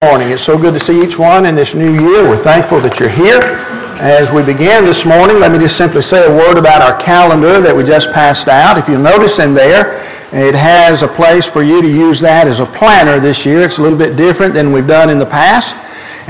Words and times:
morning. 0.00 0.32
It's 0.32 0.48
so 0.48 0.56
good 0.56 0.72
to 0.72 0.80
see 0.88 0.96
each 0.96 1.20
one 1.20 1.44
in 1.44 1.52
this 1.52 1.76
new 1.76 1.92
year. 1.92 2.24
We're 2.24 2.40
thankful 2.40 2.80
that 2.80 2.96
you're 2.96 3.12
here. 3.12 3.36
As 4.00 4.32
we 4.32 4.40
begin 4.40 4.88
this 4.88 4.96
morning, 5.04 5.36
let 5.36 5.52
me 5.52 5.60
just 5.60 5.76
simply 5.76 6.00
say 6.00 6.24
a 6.24 6.32
word 6.32 6.56
about 6.56 6.80
our 6.80 6.96
calendar 7.04 7.60
that 7.60 7.76
we 7.76 7.84
just 7.84 8.08
passed 8.16 8.48
out. 8.48 8.80
If 8.80 8.88
you'll 8.88 9.04
notice 9.04 9.36
in 9.44 9.52
there, 9.52 10.00
it 10.32 10.56
has 10.56 11.04
a 11.04 11.12
place 11.20 11.44
for 11.52 11.60
you 11.60 11.84
to 11.84 11.90
use 11.92 12.16
that 12.24 12.48
as 12.48 12.64
a 12.64 12.68
planner 12.80 13.20
this 13.20 13.44
year. 13.44 13.60
It's 13.60 13.76
a 13.76 13.84
little 13.84 14.00
bit 14.00 14.16
different 14.16 14.56
than 14.56 14.72
we've 14.72 14.88
done 14.88 15.12
in 15.12 15.20
the 15.20 15.28
past. 15.28 15.68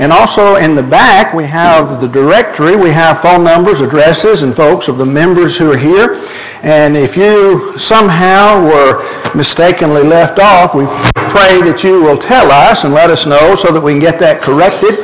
And 0.01 0.09
also 0.09 0.57
in 0.57 0.73
the 0.73 0.81
back, 0.81 1.37
we 1.37 1.45
have 1.45 2.01
the 2.01 2.09
directory. 2.09 2.73
We 2.73 2.89
have 2.89 3.21
phone 3.21 3.45
numbers, 3.45 3.77
addresses, 3.85 4.41
and 4.41 4.57
folks 4.57 4.89
of 4.89 4.97
the 4.97 5.05
members 5.05 5.61
who 5.61 5.69
are 5.69 5.77
here. 5.77 6.17
And 6.65 6.97
if 6.97 7.13
you 7.13 7.77
somehow 7.85 8.65
were 8.65 8.97
mistakenly 9.37 10.01
left 10.01 10.41
off, 10.41 10.73
we 10.73 10.89
pray 11.37 11.53
that 11.69 11.85
you 11.85 12.01
will 12.01 12.17
tell 12.17 12.49
us 12.49 12.81
and 12.81 12.97
let 12.97 13.13
us 13.13 13.29
know 13.29 13.53
so 13.61 13.69
that 13.69 13.77
we 13.77 13.93
can 13.93 14.01
get 14.01 14.17
that 14.25 14.41
corrected. 14.41 14.97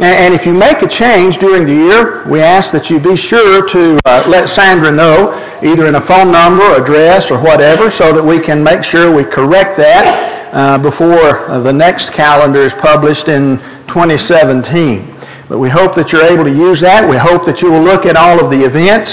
And 0.00 0.32
if 0.32 0.48
you 0.48 0.56
make 0.56 0.80
a 0.80 0.88
change 0.88 1.36
during 1.44 1.68
the 1.68 1.76
year, 1.84 2.24
we 2.32 2.40
ask 2.40 2.72
that 2.72 2.88
you 2.88 3.04
be 3.04 3.20
sure 3.28 3.68
to 3.68 4.00
uh, 4.08 4.32
let 4.32 4.48
Sandra 4.56 4.88
know, 4.88 5.28
either 5.60 5.92
in 5.92 6.00
a 6.00 6.04
phone 6.08 6.32
number, 6.32 6.64
address, 6.72 7.28
or 7.28 7.44
whatever, 7.44 7.92
so 8.00 8.16
that 8.16 8.24
we 8.24 8.40
can 8.40 8.64
make 8.64 8.80
sure 8.80 9.12
we 9.12 9.28
correct 9.28 9.76
that 9.76 10.08
uh, 10.56 10.80
before 10.80 11.52
uh, 11.52 11.60
the 11.60 11.72
next 11.72 12.08
calendar 12.16 12.64
is 12.64 12.72
published 12.80 13.28
in 13.28 13.60
2017. 13.88 15.48
But 15.48 15.58
we 15.58 15.72
hope 15.72 15.96
that 15.96 16.12
you're 16.12 16.28
able 16.28 16.44
to 16.44 16.52
use 16.52 16.84
that. 16.84 17.08
We 17.08 17.16
hope 17.16 17.48
that 17.48 17.64
you 17.64 17.72
will 17.72 17.82
look 17.82 18.04
at 18.04 18.20
all 18.20 18.36
of 18.36 18.52
the 18.52 18.60
events 18.60 19.08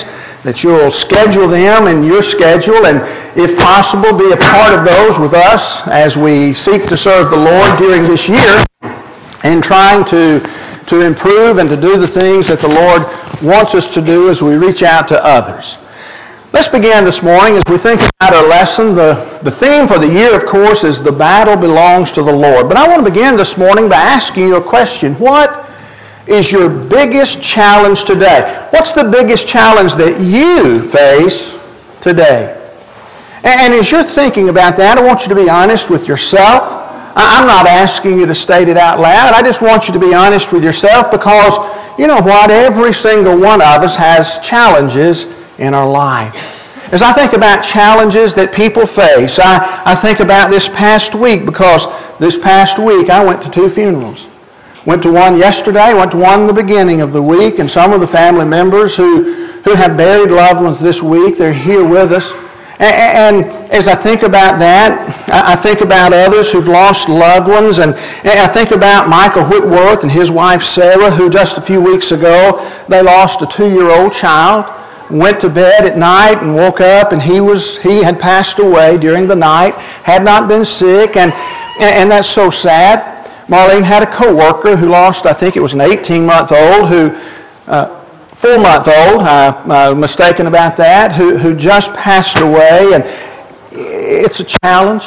that 0.46 0.62
you'll 0.62 0.94
schedule 1.02 1.50
them 1.50 1.90
in 1.90 2.06
your 2.06 2.22
schedule 2.22 2.86
and, 2.86 3.02
if 3.34 3.58
possible, 3.58 4.14
be 4.14 4.30
a 4.30 4.38
part 4.38 4.78
of 4.78 4.86
those 4.86 5.18
with 5.18 5.34
us 5.34 5.64
as 5.90 6.14
we 6.22 6.54
seek 6.54 6.86
to 6.86 6.98
serve 7.02 7.34
the 7.34 7.42
Lord 7.42 7.82
during 7.82 8.06
this 8.06 8.22
year 8.30 8.62
and 9.42 9.66
trying 9.66 10.06
to, 10.14 10.46
to 10.94 11.02
improve 11.02 11.58
and 11.58 11.66
to 11.66 11.80
do 11.82 11.98
the 11.98 12.14
things 12.14 12.46
that 12.46 12.62
the 12.62 12.70
Lord 12.70 13.02
wants 13.42 13.73
us 13.73 13.89
to 13.98 14.06
do 14.06 14.30
as 14.30 14.38
we 14.38 14.54
reach 14.54 14.86
out 14.86 15.10
to 15.10 15.17
others. 15.17 15.66
Let's 16.56 16.72
begin 16.72 17.03
this 17.03 17.20
morning 17.20 17.59
as 17.59 17.67
we 17.67 17.75
think 17.84 18.00
about 18.00 18.31
our 18.31 18.48
lesson. 18.48 18.95
The, 18.95 19.44
the 19.44 19.59
theme 19.59 19.92
for 19.92 20.00
the 20.00 20.08
year, 20.08 20.39
of 20.39 20.48
course, 20.48 20.88
is 20.88 21.03
the 21.03 21.11
battle 21.11 21.59
belongs 21.59 22.16
to 22.16 22.23
the 22.23 22.31
Lord. 22.31 22.72
But 22.72 22.80
I 22.80 22.88
want 22.88 23.03
to 23.03 23.11
begin 23.11 23.36
this 23.36 23.52
morning 23.59 23.92
by 23.92 24.00
asking 24.00 24.48
you 24.48 24.56
a 24.56 24.64
question. 24.64 25.20
What 25.20 25.52
is 26.31 26.48
your 26.56 26.72
biggest 26.88 27.44
challenge 27.52 28.00
today? 28.08 28.72
What's 28.72 28.95
the 28.95 29.03
biggest 29.11 29.52
challenge 29.52 30.00
that 30.00 30.16
you 30.23 30.88
face 30.95 31.59
today? 32.00 32.56
And 33.44 33.76
as 33.76 33.92
you're 33.92 34.16
thinking 34.16 34.48
about 34.48 34.80
that, 34.80 34.95
I 34.95 35.03
want 35.03 35.28
you 35.28 35.30
to 35.36 35.39
be 35.44 35.52
honest 35.52 35.92
with 35.92 36.08
yourself. 36.08 36.64
I'm 37.20 37.52
not 37.52 37.67
asking 37.67 38.16
you 38.16 38.31
to 38.31 38.38
state 38.48 38.72
it 38.72 38.80
out 38.80 39.03
loud. 39.03 39.36
I 39.36 39.44
just 39.44 39.59
want 39.59 39.92
you 39.92 39.92
to 39.92 40.00
be 40.00 40.16
honest 40.16 40.48
with 40.56 40.64
yourself 40.64 41.11
because, 41.11 41.52
you 42.00 42.08
know 42.08 42.23
what? 42.23 42.48
Every 42.48 42.95
single 43.03 43.44
one 43.44 43.59
of 43.59 43.83
us 43.83 43.95
has 44.00 44.23
challenges 44.48 45.20
in 45.58 45.73
our 45.73 45.88
life. 45.88 46.36
As 46.94 47.02
I 47.02 47.17
think 47.17 47.34
about 47.34 47.66
challenges 47.73 48.38
that 48.38 48.53
people 48.53 48.86
face, 48.94 49.34
I, 49.42 49.89
I 49.89 49.94
think 50.06 50.22
about 50.22 50.53
this 50.53 50.70
past 50.78 51.17
week 51.17 51.42
because 51.42 51.81
this 52.22 52.38
past 52.45 52.78
week 52.78 53.09
I 53.09 53.25
went 53.25 53.42
to 53.42 53.50
two 53.50 53.73
funerals. 53.73 54.22
Went 54.86 55.02
to 55.02 55.09
one 55.09 55.42
yesterday, 55.42 55.98
went 55.98 56.14
to 56.14 56.22
one 56.22 56.45
the 56.45 56.53
beginning 56.53 57.02
of 57.02 57.09
the 57.09 57.23
week, 57.23 57.58
and 57.58 57.66
some 57.73 57.89
of 57.89 58.06
the 58.06 58.11
family 58.14 58.45
members 58.45 58.94
who, 58.94 59.58
who 59.66 59.73
have 59.73 59.98
buried 59.98 60.30
loved 60.30 60.61
ones 60.61 60.78
this 60.78 61.02
week, 61.02 61.42
they're 61.42 61.58
here 61.58 61.81
with 61.81 62.14
us. 62.14 62.22
And, 62.78 63.73
as 63.73 63.89
I 63.89 63.98
think 64.06 64.22
about 64.22 64.61
that, 64.61 64.94
I 65.31 65.58
think 65.66 65.81
about 65.81 66.14
others 66.14 66.53
who've 66.53 66.70
lost 66.70 67.09
loved 67.09 67.50
ones, 67.50 67.81
and, 67.81 67.98
and 67.98 68.38
I 68.38 68.53
think 68.53 68.70
about 68.70 69.09
Michael 69.09 69.50
Whitworth 69.50 70.06
and 70.06 70.11
his 70.11 70.30
wife 70.30 70.61
Sarah, 70.78 71.09
who 71.17 71.33
just 71.33 71.58
a 71.58 71.66
few 71.66 71.81
weeks 71.81 72.14
ago, 72.14 72.61
they 72.86 73.02
lost 73.02 73.42
a 73.42 73.50
two-year-old 73.58 74.14
child 74.22 74.70
went 75.11 75.39
to 75.42 75.50
bed 75.50 75.86
at 75.86 75.98
night 75.98 76.42
and 76.42 76.56
woke 76.56 76.81
up 76.81 77.11
and 77.11 77.21
he 77.21 77.39
was 77.39 77.61
he 77.83 78.04
had 78.04 78.17
passed 78.20 78.58
away 78.58 78.98
during 78.98 79.27
the 79.27 79.36
night 79.36 79.73
had 80.04 80.23
not 80.23 80.49
been 80.49 80.66
sick 80.66 81.16
and 81.16 81.32
and 81.80 82.11
that's 82.11 82.33
so 82.33 82.49
sad 82.64 83.16
Marlene 83.48 83.86
had 83.86 84.02
a 84.02 84.10
coworker 84.10 84.76
who 84.76 84.89
lost, 84.89 85.26
I 85.26 85.38
think 85.38 85.55
it 85.55 85.61
was 85.61 85.73
an 85.73 85.86
18-month-old 85.86 86.89
who, 86.89 87.14
uh, 87.70 88.02
four-month-old, 88.42 89.21
uh, 89.21 89.61
uh, 89.70 89.93
mistaken 89.93 90.48
about 90.48 90.77
that, 90.82 91.14
who, 91.14 91.37
who 91.37 91.54
just 91.54 91.86
passed 91.93 92.42
away. 92.42 92.89
And 92.89 93.05
it's 93.70 94.42
a 94.42 94.48
challenge. 94.66 95.05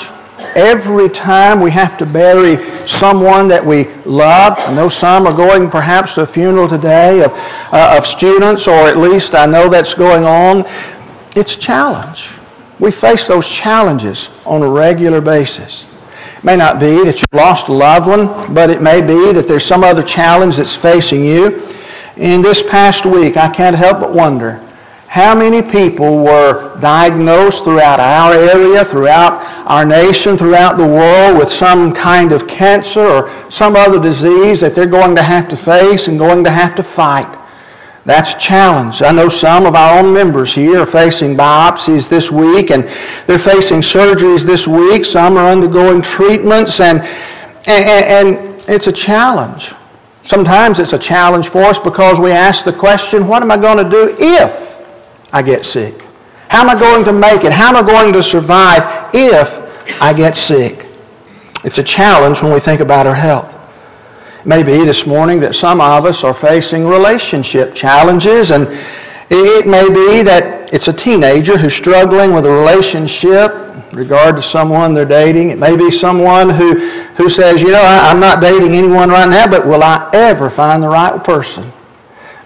Every 0.57 1.09
time 1.11 1.61
we 1.61 1.71
have 1.73 1.99
to 1.99 2.07
bury 2.07 2.57
someone 3.01 3.49
that 3.49 3.61
we 3.61 3.85
love, 4.07 4.57
I 4.57 4.73
know 4.73 4.89
some 4.89 5.27
are 5.27 5.37
going 5.37 5.71
perhaps 5.71 6.15
to 6.15 6.25
a 6.25 6.33
funeral 6.33 6.69
today 6.69 7.21
of, 7.21 7.33
uh, 7.35 7.99
of 7.99 8.05
students, 8.17 8.65
or 8.69 8.89
at 8.89 8.97
least 8.97 9.35
I 9.35 9.47
know 9.47 9.69
that's 9.69 9.93
going 9.95 10.25
on. 10.25 10.65
It's 11.37 11.53
a 11.57 11.61
challenge. 11.61 12.19
We 12.81 12.93
face 13.03 13.25
those 13.29 13.45
challenges 13.63 14.17
on 14.47 14.63
a 14.63 14.71
regular 14.71 15.21
basis. 15.21 15.85
It 16.39 16.45
may 16.45 16.57
not 16.57 16.79
be 16.79 17.03
that 17.05 17.19
you've 17.19 17.35
lost 17.35 17.69
a 17.69 17.75
loved 17.75 18.07
one, 18.07 18.55
but 18.55 18.71
it 18.71 18.81
may 18.81 19.03
be 19.03 19.35
that 19.35 19.47
there's 19.49 19.67
some 19.67 19.83
other 19.83 20.07
challenge 20.07 20.55
that's 20.57 20.79
facing 20.81 21.25
you. 21.25 21.51
In 22.17 22.43
this 22.43 22.63
past 22.71 23.03
week, 23.05 23.37
I 23.37 23.51
can't 23.51 23.77
help 23.77 24.01
but 24.01 24.15
wonder 24.15 24.68
how 25.09 25.33
many 25.33 25.65
people 25.73 26.21
were 26.21 26.77
diagnosed 26.85 27.65
throughout 27.65 27.97
our 27.97 28.37
area, 28.37 28.85
throughout 28.93 29.41
our 29.65 29.89
nation, 29.89 30.37
throughout 30.37 30.77
the 30.77 30.85
world 30.85 31.41
with 31.41 31.49
some 31.57 31.97
kind 31.97 32.29
of 32.29 32.45
cancer 32.45 33.01
or 33.01 33.25
some 33.57 33.73
other 33.73 33.97
disease 33.97 34.61
that 34.61 34.77
they're 34.77 34.91
going 34.91 35.17
to 35.17 35.25
have 35.25 35.49
to 35.49 35.57
face 35.65 36.05
and 36.13 36.21
going 36.21 36.45
to 36.45 36.53
have 36.53 36.77
to 36.77 36.85
fight. 36.93 37.25
That's 38.05 38.29
a 38.37 38.41
challenge. 38.53 39.01
I 39.01 39.17
know 39.17 39.33
some 39.33 39.65
of 39.65 39.73
our 39.73 39.97
own 39.97 40.13
members 40.13 40.53
here 40.53 40.85
are 40.85 40.93
facing 40.93 41.41
biopsies 41.41 42.05
this 42.13 42.29
week 42.29 42.69
and 42.69 42.85
they're 43.25 43.41
facing 43.49 43.81
surgeries 43.81 44.45
this 44.45 44.69
week. 44.69 45.09
Some 45.09 45.41
are 45.41 45.49
undergoing 45.49 46.05
treatments 46.21 46.77
and, 46.85 47.01
and, 47.65 48.05
and 48.13 48.27
it's 48.69 48.85
a 48.85 48.97
challenge. 49.09 49.65
Sometimes 50.29 50.77
it's 50.77 50.93
a 50.93 51.01
challenge 51.01 51.49
for 51.49 51.65
us 51.65 51.81
because 51.81 52.21
we 52.21 52.29
ask 52.29 52.69
the 52.69 52.77
question, 52.77 53.25
what 53.25 53.41
am 53.41 53.49
I 53.49 53.57
going 53.57 53.81
to 53.81 53.89
do 53.89 54.13
if 54.21 54.68
I 55.33 55.43
get 55.43 55.65
sick? 55.65 55.95
How 56.49 56.65
am 56.65 56.71
I 56.73 56.77
going 56.81 57.05
to 57.05 57.13
make 57.13 57.45
it? 57.45 57.53
How 57.53 57.69
am 57.69 57.77
I 57.77 57.85
going 57.85 58.13
to 58.17 58.23
survive 58.25 59.13
if 59.13 59.49
I 60.01 60.17
get 60.17 60.33
sick? 60.49 60.81
It's 61.65 61.77
a 61.77 61.85
challenge 61.85 62.39
when 62.41 62.55
we 62.55 62.61
think 62.65 62.81
about 62.81 63.07
our 63.07 63.19
health 63.19 63.51
It 64.41 64.47
may 64.47 64.63
be 64.63 64.79
this 64.87 65.03
morning 65.07 65.41
that 65.45 65.53
some 65.59 65.83
of 65.83 66.07
us 66.07 66.23
are 66.25 66.39
facing 66.41 66.87
relationship 66.87 67.75
challenges, 67.77 68.49
and 68.55 68.65
it 69.29 69.67
may 69.69 69.85
be 69.91 70.25
that 70.25 70.73
it's 70.73 70.89
a 70.89 70.97
teenager 70.97 71.61
who's 71.61 71.77
struggling 71.83 72.33
with 72.33 72.49
a 72.49 72.53
relationship 72.53 73.53
regard 73.93 74.37
to 74.41 74.45
someone 74.49 74.95
they're 74.95 75.09
dating. 75.09 75.51
It 75.51 75.59
may 75.61 75.77
be 75.77 75.91
someone 76.01 76.49
who, 76.49 76.79
who 77.21 77.29
says, 77.29 77.61
you 77.61 77.69
know, 77.69 77.85
I, 77.85 78.09
I'm 78.09 78.21
not 78.21 78.41
dating 78.41 78.73
anyone 78.73 79.13
right 79.13 79.29
now, 79.29 79.45
but 79.51 79.67
will 79.69 79.83
I 79.85 80.09
ever 80.17 80.49
find 80.57 80.81
the 80.81 80.89
right 80.89 81.21
person? 81.25 81.73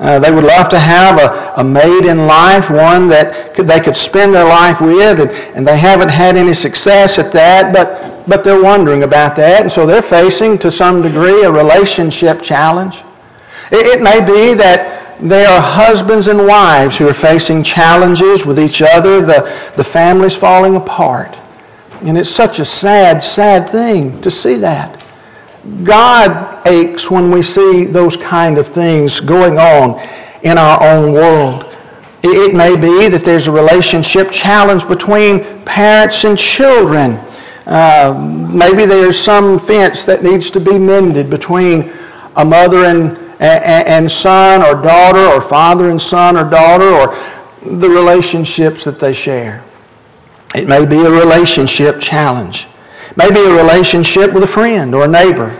Uh, 0.00 0.18
they 0.18 0.30
would 0.30 0.44
love 0.44 0.68
to 0.70 0.80
have 0.80 1.18
a, 1.18 1.60
a 1.60 1.64
mate 1.64 2.06
in 2.08 2.26
life, 2.26 2.64
one 2.70 3.08
that 3.08 3.54
could, 3.54 3.68
they 3.68 3.78
could 3.78 3.94
spend 4.08 4.34
their 4.34 4.46
life 4.46 4.80
with, 4.80 5.20
and, 5.20 5.30
and 5.56 5.62
they 5.66 5.78
haven't 5.78 6.08
had 6.08 6.36
any 6.36 6.54
success 6.54 7.18
at 7.18 7.32
that, 7.32 7.72
but 7.72 8.12
but 8.26 8.44
they're 8.44 8.62
wondering 8.62 9.02
about 9.02 9.36
that, 9.36 9.66
and 9.66 9.72
so 9.72 9.86
they're 9.86 10.06
facing, 10.06 10.58
to 10.62 10.70
some 10.70 11.02
degree, 11.02 11.42
a 11.42 11.50
relationship 11.50 12.38
challenge. 12.46 12.94
It, 13.74 13.98
it 13.98 14.00
may 14.02 14.22
be 14.22 14.54
that 14.62 15.18
they 15.18 15.42
are 15.42 15.58
husbands 15.58 16.28
and 16.30 16.46
wives 16.46 16.98
who 16.98 17.10
are 17.10 17.18
facing 17.18 17.66
challenges 17.66 18.46
with 18.46 18.58
each 18.58 18.78
other. 18.78 19.26
The, 19.26 19.74
the 19.74 19.86
family's 19.90 20.38
falling 20.38 20.76
apart. 20.76 21.34
And 22.02 22.18
it's 22.18 22.34
such 22.36 22.58
a 22.58 22.64
sad, 22.64 23.22
sad 23.22 23.70
thing 23.70 24.22
to 24.22 24.30
see 24.30 24.58
that. 24.62 25.01
God 25.86 26.66
aches 26.66 27.06
when 27.10 27.30
we 27.30 27.42
see 27.42 27.86
those 27.86 28.16
kind 28.26 28.58
of 28.58 28.66
things 28.74 29.14
going 29.30 29.62
on 29.62 29.94
in 30.42 30.58
our 30.58 30.82
own 30.82 31.14
world. 31.14 31.62
It 32.22 32.54
may 32.54 32.74
be 32.74 33.06
that 33.10 33.22
there's 33.22 33.46
a 33.46 33.54
relationship 33.54 34.30
challenge 34.42 34.82
between 34.90 35.62
parents 35.66 36.18
and 36.26 36.34
children. 36.38 37.18
Uh, 37.66 38.10
maybe 38.50 38.86
there's 38.86 39.22
some 39.22 39.62
fence 39.70 40.02
that 40.10 40.22
needs 40.22 40.50
to 40.50 40.58
be 40.58 40.78
mended 40.78 41.30
between 41.30 41.90
a 42.34 42.44
mother 42.44 42.86
and, 42.90 43.14
and, 43.38 43.82
and 43.86 44.04
son 44.22 44.66
or 44.66 44.82
daughter 44.82 45.22
or 45.22 45.46
father 45.50 45.90
and 45.90 46.00
son 46.10 46.38
or 46.38 46.50
daughter 46.50 46.90
or 46.90 47.06
the 47.62 47.90
relationships 47.90 48.82
that 48.82 48.98
they 48.98 49.14
share. 49.14 49.62
It 50.54 50.66
may 50.66 50.82
be 50.86 50.98
a 50.98 51.10
relationship 51.10 52.02
challenge. 52.02 52.58
Maybe 53.16 53.40
a 53.40 53.52
relationship 53.52 54.32
with 54.32 54.44
a 54.44 54.52
friend 54.54 54.94
or 54.94 55.04
a 55.04 55.10
neighbor. 55.10 55.52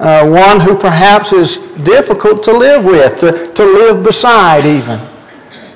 Uh, 0.00 0.24
one 0.26 0.58
who 0.64 0.80
perhaps 0.80 1.30
is 1.30 1.60
difficult 1.84 2.42
to 2.48 2.52
live 2.56 2.82
with, 2.82 3.20
to, 3.20 3.52
to 3.52 3.64
live 3.64 4.02
beside 4.02 4.64
even. 4.64 4.96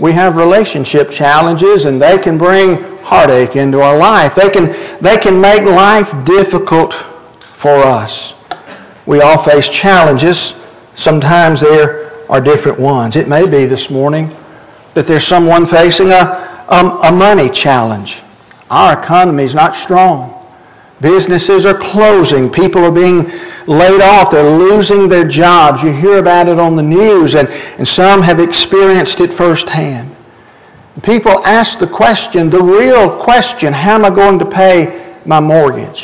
We 0.01 0.13
have 0.15 0.35
relationship 0.35 1.13
challenges 1.15 1.85
and 1.85 2.01
they 2.01 2.19
can 2.19 2.39
bring 2.39 2.99
heartache 3.05 3.55
into 3.55 3.79
our 3.81 3.97
life. 3.97 4.33
They 4.35 4.51
can, 4.51 4.99
they 5.05 5.21
can 5.21 5.39
make 5.39 5.63
life 5.63 6.09
difficult 6.27 6.91
for 7.63 7.85
us. 7.85 8.11
We 9.07 9.21
all 9.21 9.45
face 9.45 9.69
challenges. 9.83 10.35
Sometimes 10.97 11.61
there 11.61 12.27
are 12.29 12.41
different 12.41 12.81
ones. 12.81 13.15
It 13.15 13.29
may 13.29 13.45
be 13.45 13.67
this 13.69 13.87
morning 13.91 14.33
that 14.97 15.05
there's 15.07 15.29
someone 15.29 15.67
facing 15.71 16.11
a, 16.11 16.25
a, 16.73 16.81
a 17.07 17.13
money 17.13 17.51
challenge. 17.53 18.09
Our 18.71 19.05
economy 19.05 19.45
is 19.45 19.55
not 19.55 19.77
strong. 19.85 20.34
Businesses 21.05 21.69
are 21.69 21.77
closing. 21.93 22.49
People 22.49 22.81
are 22.81 22.95
being 22.95 23.29
laid 23.69 24.01
off. 24.01 24.33
They're 24.33 24.56
losing 24.56 25.05
their 25.12 25.29
jobs. 25.29 25.85
You 25.85 25.93
hear 25.93 26.17
about 26.17 26.49
it 26.49 26.56
on 26.56 26.81
the 26.81 26.83
news, 26.83 27.37
and, 27.37 27.45
and 27.45 27.85
some 27.93 28.25
have 28.25 28.41
experienced 28.41 29.21
it 29.21 29.37
firsthand. 29.37 30.17
People 31.05 31.45
ask 31.45 31.77
the 31.77 31.91
question, 31.93 32.49
the 32.49 32.65
real 32.65 33.21
question, 33.21 33.77
how 33.77 34.01
am 34.01 34.09
I 34.09 34.15
going 34.15 34.39
to 34.41 34.49
pay 34.49 35.21
my 35.27 35.41
mortgage? 35.41 36.01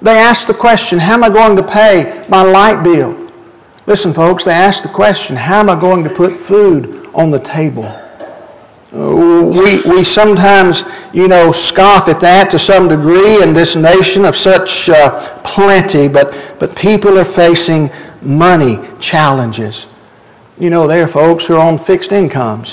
They 0.00 0.16
ask 0.16 0.48
the 0.48 0.56
question, 0.56 0.96
how 0.98 1.20
am 1.20 1.24
I 1.24 1.28
going 1.28 1.56
to 1.60 1.66
pay 1.68 2.24
my 2.32 2.40
light 2.40 2.80
bill? 2.80 3.28
Listen, 3.86 4.14
folks, 4.14 4.44
they 4.46 4.56
ask 4.56 4.80
the 4.80 4.94
question, 4.94 5.36
how 5.36 5.60
am 5.60 5.68
I 5.68 5.78
going 5.78 6.04
to 6.04 6.10
put 6.16 6.32
food 6.48 7.12
on 7.12 7.30
the 7.30 7.44
table? 7.52 7.84
We, 8.92 9.86
we 9.86 10.02
sometimes, 10.02 10.82
you 11.14 11.28
know, 11.28 11.54
scoff 11.70 12.08
at 12.08 12.20
that 12.22 12.50
to 12.50 12.58
some 12.58 12.88
degree 12.88 13.38
in 13.38 13.54
this 13.54 13.78
nation 13.78 14.26
of 14.26 14.34
such 14.34 14.66
uh, 14.90 15.46
plenty, 15.54 16.08
but, 16.08 16.58
but 16.58 16.74
people 16.82 17.14
are 17.14 17.30
facing 17.38 17.86
money 18.20 18.82
challenges. 18.98 19.86
You 20.58 20.70
know, 20.70 20.88
there 20.88 21.06
are 21.06 21.12
folks 21.12 21.46
who 21.46 21.54
are 21.54 21.66
on 21.66 21.84
fixed 21.86 22.10
incomes. 22.10 22.66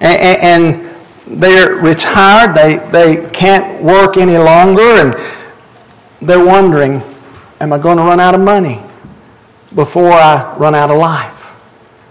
And, 0.00 0.20
and 0.44 1.40
they're 1.40 1.80
retired, 1.80 2.54
they, 2.54 2.76
they 2.92 3.30
can't 3.32 3.82
work 3.82 4.16
any 4.16 4.36
longer, 4.36 5.00
and 5.00 6.28
they're 6.28 6.44
wondering, 6.44 7.00
am 7.60 7.72
I 7.72 7.82
going 7.82 7.96
to 7.96 8.04
run 8.04 8.20
out 8.20 8.34
of 8.34 8.42
money 8.42 8.84
before 9.74 10.12
I 10.12 10.56
run 10.58 10.74
out 10.74 10.90
of 10.90 10.98
life? 10.98 11.32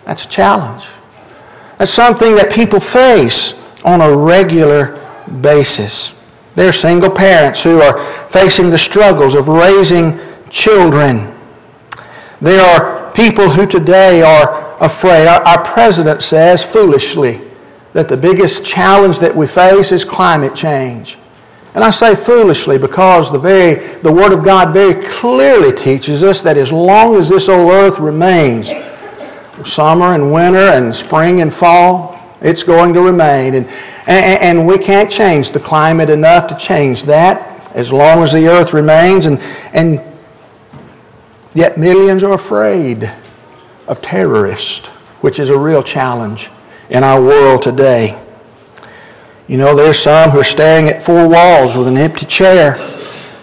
That's 0.06 0.26
a 0.26 0.36
challenge. 0.36 0.84
That's 1.80 1.96
something 1.96 2.36
that 2.40 2.56
people 2.56 2.80
face 2.96 3.54
on 3.84 4.00
a 4.00 4.16
regular 4.16 4.96
basis. 5.44 5.92
There 6.56 6.72
are 6.72 6.80
single 6.80 7.12
parents 7.12 7.60
who 7.64 7.84
are 7.84 8.32
facing 8.32 8.72
the 8.72 8.80
struggles 8.80 9.36
of 9.36 9.52
raising 9.52 10.16
children. 10.56 11.36
There 12.40 12.64
are 12.64 13.12
people 13.12 13.52
who 13.52 13.68
today 13.68 14.24
are 14.24 14.80
afraid. 14.80 15.28
Our, 15.28 15.44
our 15.44 15.62
president 15.76 16.24
says 16.24 16.64
foolishly 16.72 17.44
that 17.92 18.08
the 18.08 18.20
biggest 18.20 18.64
challenge 18.72 19.20
that 19.20 19.36
we 19.36 19.48
face 19.52 19.92
is 19.92 20.08
climate 20.08 20.56
change. 20.56 21.16
And 21.76 21.84
I 21.84 21.92
say 21.92 22.16
foolishly 22.24 22.80
because 22.80 23.28
the 23.36 23.40
very 23.40 24.00
the 24.00 24.12
Word 24.12 24.32
of 24.32 24.48
God 24.48 24.72
very 24.72 24.96
clearly 25.20 25.76
teaches 25.76 26.24
us 26.24 26.40
that 26.48 26.56
as 26.56 26.72
long 26.72 27.20
as 27.20 27.28
this 27.28 27.52
old 27.52 27.68
earth 27.68 28.00
remains, 28.00 28.64
summer 29.64 30.14
and 30.14 30.32
winter 30.32 30.76
and 30.76 30.94
spring 31.08 31.42
and 31.42 31.52
fall. 31.60 32.14
It's 32.42 32.64
going 32.64 32.94
to 32.94 33.02
remain. 33.02 33.56
And, 33.56 33.66
and, 33.66 34.44
and 34.44 34.68
we 34.68 34.78
can't 34.78 35.10
change 35.10 35.48
the 35.54 35.64
climate 35.66 36.10
enough 36.10 36.50
to 36.50 36.56
change 36.68 37.00
that 37.08 37.72
as 37.76 37.92
long 37.92 38.24
as 38.24 38.32
the 38.32 38.48
earth 38.48 38.74
remains. 38.74 39.26
And, 39.26 39.40
and 39.40 40.00
yet 41.56 41.78
millions 41.78 42.24
are 42.24 42.34
afraid 42.36 43.04
of 43.88 43.98
terrorists, 44.02 44.88
which 45.22 45.40
is 45.40 45.50
a 45.50 45.58
real 45.58 45.84
challenge 45.84 46.40
in 46.90 47.04
our 47.04 47.22
world 47.22 47.64
today. 47.64 48.22
You 49.48 49.58
know, 49.58 49.76
there's 49.76 50.02
some 50.04 50.32
who 50.32 50.40
are 50.40 50.52
staring 50.58 50.90
at 50.90 51.06
four 51.06 51.30
walls 51.30 51.78
with 51.78 51.88
an 51.88 51.98
empty 51.98 52.26
chair 52.28 52.78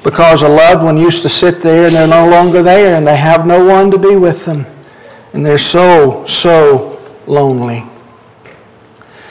because 0.04 0.42
a 0.42 0.50
loved 0.50 0.82
one 0.82 0.96
used 0.96 1.22
to 1.22 1.28
sit 1.28 1.62
there 1.62 1.86
and 1.86 1.94
they're 1.94 2.08
no 2.08 2.26
longer 2.26 2.62
there 2.62 2.96
and 2.96 3.06
they 3.06 3.16
have 3.16 3.46
no 3.46 3.64
one 3.64 3.90
to 3.92 3.98
be 3.98 4.16
with 4.16 4.44
them. 4.44 4.66
And 5.32 5.44
they're 5.44 5.58
so, 5.58 6.24
so 6.42 7.00
lonely. 7.26 7.82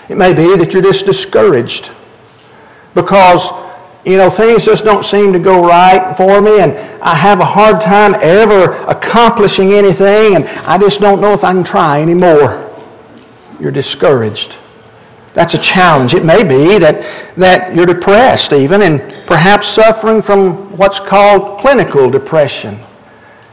It 0.09 0.18
may 0.18 0.33
be 0.36 0.59
that 0.59 0.75
you're 0.75 0.83
just 0.83 1.06
discouraged 1.07 1.88
because, 2.92 3.39
you 4.03 4.18
know, 4.18 4.27
things 4.36 4.68
just 4.68 4.83
don't 4.83 5.07
seem 5.07 5.31
to 5.31 5.39
go 5.39 5.63
right 5.63 6.18
for 6.18 6.42
me 6.42 6.59
and 6.59 6.75
I 7.00 7.15
have 7.15 7.39
a 7.39 7.48
hard 7.48 7.80
time 7.80 8.19
ever 8.19 8.75
accomplishing 8.92 9.71
anything 9.71 10.36
and 10.36 10.44
I 10.44 10.75
just 10.75 11.00
don't 11.00 11.21
know 11.21 11.31
if 11.31 11.45
I 11.48 11.53
can 11.53 11.63
try 11.63 12.01
anymore. 12.01 12.68
You're 13.62 13.71
discouraged. 13.71 14.51
That's 15.31 15.56
a 15.56 15.62
challenge. 15.63 16.12
It 16.12 16.25
may 16.27 16.44
be 16.44 16.75
that, 16.83 17.00
that 17.39 17.71
you're 17.71 17.88
depressed 17.88 18.51
even 18.51 18.83
and 18.83 19.24
perhaps 19.31 19.63
suffering 19.80 20.19
from 20.27 20.75
what's 20.75 21.00
called 21.07 21.62
clinical 21.62 22.12
depression. 22.12 22.83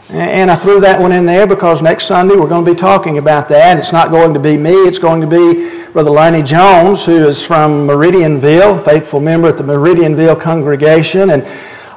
And 0.09 0.49
I 0.49 0.57
threw 0.65 0.81
that 0.89 0.97
one 0.97 1.13
in 1.13 1.29
there 1.29 1.45
because 1.45 1.85
next 1.85 2.09
Sunday 2.09 2.33
we're 2.33 2.49
going 2.49 2.65
to 2.65 2.73
be 2.73 2.81
talking 2.81 3.21
about 3.21 3.53
that. 3.53 3.77
It's 3.77 3.93
not 3.93 4.09
going 4.09 4.33
to 4.33 4.41
be 4.41 4.57
me, 4.57 4.73
it's 4.89 4.97
going 4.97 5.21
to 5.21 5.29
be 5.29 5.93
Brother 5.93 6.09
Lonnie 6.09 6.41
Jones, 6.49 7.05
who 7.05 7.29
is 7.29 7.37
from 7.45 7.85
Meridianville, 7.85 8.89
faithful 8.89 9.21
member 9.21 9.53
at 9.53 9.61
the 9.61 9.69
Meridianville 9.69 10.41
congregation, 10.41 11.29
and 11.29 11.45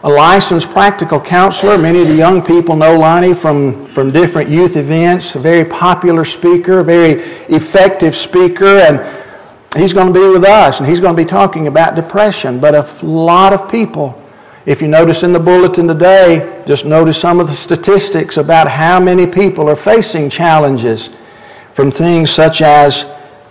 a 0.03 0.11
licensed 0.11 0.67
practical 0.75 1.23
counselor. 1.23 1.79
Many 1.79 2.03
of 2.03 2.11
the 2.11 2.19
young 2.19 2.43
people 2.43 2.75
know 2.75 2.99
Lonnie 2.99 3.39
from, 3.39 3.87
from 3.95 4.11
different 4.11 4.51
youth 4.51 4.75
events, 4.75 5.31
a 5.31 5.39
very 5.39 5.63
popular 5.71 6.27
speaker, 6.27 6.83
a 6.83 6.83
very 6.83 7.15
effective 7.47 8.11
speaker, 8.27 8.83
and 8.83 8.99
he's 9.79 9.95
going 9.95 10.11
to 10.11 10.17
be 10.17 10.27
with 10.27 10.43
us, 10.43 10.75
and 10.75 10.83
he's 10.83 10.99
going 10.99 11.15
to 11.15 11.21
be 11.23 11.29
talking 11.29 11.71
about 11.71 11.95
depression. 11.95 12.59
But 12.59 12.75
a 12.75 12.83
lot 13.07 13.55
of 13.55 13.71
people 13.71 14.19
if 14.65 14.81
you 14.81 14.87
notice 14.87 15.23
in 15.23 15.33
the 15.33 15.41
bulletin 15.41 15.87
today, 15.89 16.61
just 16.69 16.85
notice 16.85 17.17
some 17.17 17.39
of 17.41 17.47
the 17.47 17.57
statistics 17.65 18.37
about 18.37 18.69
how 18.69 19.01
many 19.01 19.25
people 19.25 19.65
are 19.65 19.81
facing 19.81 20.29
challenges 20.29 21.09
from 21.75 21.89
things 21.89 22.29
such 22.37 22.61
as 22.61 22.93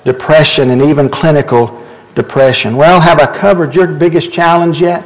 depression 0.07 0.71
and 0.71 0.79
even 0.83 1.11
clinical 1.11 1.83
depression. 2.15 2.77
Well, 2.77 3.03
have 3.03 3.19
I 3.19 3.27
covered 3.43 3.75
your 3.75 3.99
biggest 3.99 4.31
challenge 4.33 4.79
yet? 4.79 5.03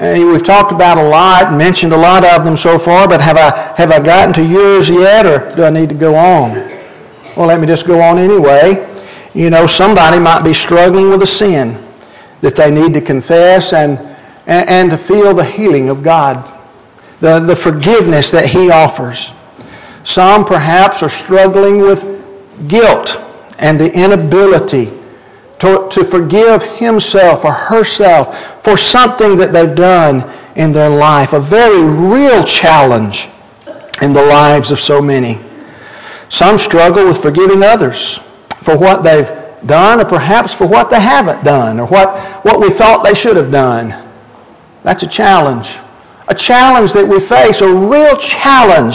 We've 0.00 0.46
talked 0.48 0.72
about 0.72 0.96
a 0.96 1.04
lot, 1.04 1.52
mentioned 1.52 1.92
a 1.92 2.00
lot 2.00 2.24
of 2.24 2.44
them 2.48 2.56
so 2.56 2.80
far, 2.80 3.06
but 3.06 3.20
have 3.20 3.36
I, 3.36 3.76
have 3.76 3.92
I 3.92 4.00
gotten 4.00 4.32
to 4.40 4.42
yours 4.42 4.88
yet, 4.88 5.26
or 5.28 5.54
do 5.54 5.64
I 5.64 5.70
need 5.70 5.90
to 5.90 5.98
go 5.98 6.16
on? 6.16 6.56
Well, 7.36 7.46
let 7.46 7.60
me 7.60 7.66
just 7.66 7.86
go 7.86 8.00
on 8.00 8.16
anyway. 8.16 8.88
You 9.34 9.50
know, 9.50 9.68
somebody 9.68 10.18
might 10.18 10.44
be 10.44 10.54
struggling 10.54 11.10
with 11.12 11.20
a 11.22 11.28
sin 11.28 11.76
that 12.40 12.56
they 12.56 12.72
need 12.72 12.96
to 12.96 13.04
confess 13.04 13.68
and 13.76 14.11
and, 14.46 14.68
and 14.68 14.84
to 14.90 14.98
feel 15.08 15.34
the 15.34 15.46
healing 15.56 15.88
of 15.88 16.04
God, 16.04 16.42
the, 17.20 17.40
the 17.46 17.58
forgiveness 17.62 18.30
that 18.32 18.50
He 18.50 18.70
offers. 18.70 19.18
Some 20.04 20.44
perhaps 20.44 20.98
are 21.02 21.12
struggling 21.24 21.78
with 21.80 22.02
guilt 22.68 23.06
and 23.58 23.78
the 23.78 23.86
inability 23.86 24.90
to, 25.62 25.86
to 25.94 26.00
forgive 26.10 26.58
himself 26.82 27.46
or 27.46 27.54
herself 27.54 28.34
for 28.66 28.74
something 28.74 29.38
that 29.38 29.54
they've 29.54 29.78
done 29.78 30.26
in 30.58 30.74
their 30.74 30.90
life. 30.90 31.30
A 31.30 31.46
very 31.46 31.86
real 31.86 32.42
challenge 32.42 33.14
in 34.02 34.10
the 34.10 34.26
lives 34.26 34.74
of 34.74 34.78
so 34.82 34.98
many. 35.00 35.38
Some 36.34 36.58
struggle 36.58 37.06
with 37.06 37.22
forgiving 37.22 37.62
others 37.62 37.94
for 38.66 38.74
what 38.74 39.06
they've 39.06 39.30
done 39.70 40.02
or 40.02 40.08
perhaps 40.10 40.50
for 40.58 40.66
what 40.66 40.90
they 40.90 40.98
haven't 40.98 41.46
done 41.46 41.78
or 41.78 41.86
what, 41.86 42.42
what 42.42 42.58
we 42.58 42.74
thought 42.74 43.06
they 43.06 43.14
should 43.14 43.38
have 43.38 43.52
done. 43.52 44.11
That's 44.84 45.02
a 45.02 45.10
challenge. 45.10 45.66
A 46.28 46.34
challenge 46.34 46.90
that 46.94 47.06
we 47.06 47.18
face, 47.26 47.58
a 47.62 47.70
real 47.70 48.14
challenge 48.42 48.94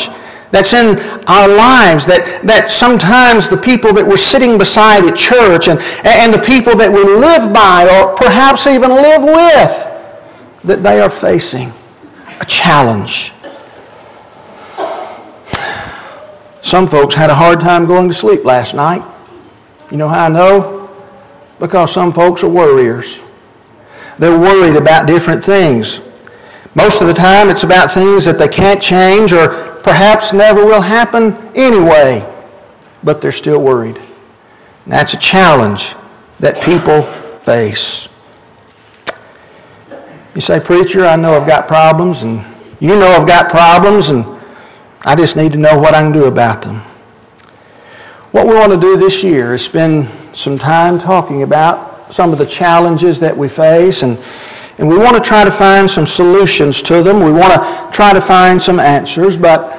that's 0.51 0.71
in 0.71 0.95
our 1.27 1.47
lives 1.47 2.07
that, 2.07 2.47
that 2.47 2.71
sometimes 2.79 3.51
the 3.51 3.59
people 3.59 3.91
that 3.91 4.03
we're 4.07 4.19
sitting 4.19 4.55
beside 4.55 5.03
at 5.03 5.15
church 5.19 5.67
and, 5.67 5.75
and 6.07 6.31
the 6.31 6.43
people 6.47 6.79
that 6.79 6.87
we 6.87 7.03
live 7.03 7.51
by 7.51 7.83
or 7.83 8.15
perhaps 8.15 8.63
even 8.63 8.95
live 8.95 9.27
with, 9.27 9.71
that 10.71 10.79
they 10.83 11.03
are 11.03 11.11
facing 11.19 11.75
a 12.39 12.47
challenge. 12.47 13.11
Some 16.63 16.87
folks 16.89 17.15
had 17.15 17.29
a 17.29 17.35
hard 17.35 17.59
time 17.59 17.87
going 17.87 18.09
to 18.09 18.15
sleep 18.15 18.43
last 18.43 18.75
night. 18.75 19.03
You 19.91 19.97
know 19.97 20.07
how 20.07 20.25
I 20.25 20.29
know? 20.29 20.87
Because 21.59 21.93
some 21.93 22.11
folks 22.13 22.43
are 22.43 22.49
worriers. 22.49 23.07
They're 24.19 24.39
worried 24.39 24.75
about 24.75 25.05
different 25.05 25.45
things. 25.45 25.85
Most 26.75 27.01
of 27.01 27.07
the 27.07 27.17
time, 27.17 27.49
it's 27.49 27.63
about 27.63 27.93
things 27.93 28.25
that 28.25 28.37
they 28.37 28.49
can't 28.49 28.81
change 28.81 29.33
or 29.33 29.81
perhaps 29.81 30.33
never 30.33 30.65
will 30.65 30.81
happen 30.81 31.33
anyway, 31.55 32.21
but 33.03 33.21
they're 33.21 33.31
still 33.31 33.63
worried. 33.63 33.97
And 33.97 34.93
that's 34.93 35.13
a 35.13 35.21
challenge 35.21 35.81
that 36.39 36.61
people 36.65 37.05
face. 37.45 38.07
You 40.35 40.41
say, 40.41 40.59
Preacher, 40.65 41.05
I 41.05 41.15
know 41.15 41.33
I've 41.33 41.47
got 41.47 41.67
problems, 41.67 42.21
and 42.21 42.77
you 42.79 42.93
know 42.93 43.07
I've 43.07 43.27
got 43.27 43.49
problems, 43.49 44.09
and 44.09 44.21
I 45.01 45.15
just 45.15 45.35
need 45.35 45.51
to 45.53 45.57
know 45.57 45.77
what 45.77 45.95
I 45.95 46.01
can 46.01 46.11
do 46.11 46.25
about 46.25 46.61
them. 46.61 46.77
What 48.33 48.45
we 48.45 48.53
want 48.53 48.73
to 48.73 48.79
do 48.79 48.97
this 48.97 49.23
year 49.23 49.55
is 49.55 49.65
spend 49.65 50.35
some 50.37 50.59
time 50.59 50.99
talking 50.99 51.41
about 51.41 51.86
some 52.11 52.31
of 52.31 52.39
the 52.39 52.47
challenges 52.59 53.19
that 53.19 53.35
we 53.35 53.49
face 53.49 54.03
and, 54.03 54.17
And 54.77 54.85
we 54.87 54.97
want 54.97 55.17
to 55.17 55.25
try 55.25 55.41
to 55.41 55.55
find 55.57 55.89
some 55.89 56.05
solutions 56.05 56.77
to 56.85 57.01
them. 57.01 57.25
We 57.25 57.33
want 57.33 57.49
to 57.49 57.61
try 57.97 58.13
to 58.13 58.21
find 58.29 58.61
some 58.61 58.79
answers, 58.79 59.33
but 59.41 59.73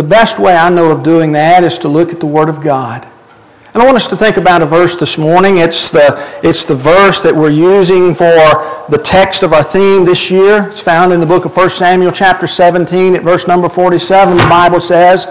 the 0.00 0.06
best 0.06 0.40
way 0.40 0.56
I 0.56 0.72
know 0.72 0.90
of 0.96 1.04
doing 1.04 1.32
that 1.36 1.60
is 1.60 1.76
to 1.82 1.88
look 1.92 2.08
at 2.08 2.20
the 2.24 2.30
Word 2.30 2.48
of 2.48 2.64
God. 2.64 3.04
And 3.70 3.78
I 3.78 3.86
want 3.86 4.02
us 4.02 4.10
to 4.10 4.18
think 4.18 4.34
about 4.34 4.62
a 4.62 4.68
verse 4.70 4.96
this 4.98 5.14
morning. 5.14 5.62
It's 5.62 5.78
the, 5.94 6.42
it's 6.42 6.66
the 6.66 6.74
verse 6.74 7.20
that 7.22 7.30
we're 7.30 7.54
using 7.54 8.18
for 8.18 8.34
the 8.90 8.98
text 8.98 9.46
of 9.46 9.54
our 9.54 9.62
theme 9.70 10.02
this 10.02 10.26
year. 10.26 10.74
It's 10.74 10.82
found 10.82 11.14
in 11.14 11.22
the 11.22 11.28
book 11.28 11.46
of 11.46 11.54
1 11.54 11.78
Samuel 11.78 12.10
chapter 12.10 12.50
17 12.50 13.14
at 13.14 13.22
verse 13.22 13.46
number 13.46 13.70
47. 13.70 14.40
The 14.40 14.50
Bible 14.50 14.82
says, 14.82 15.22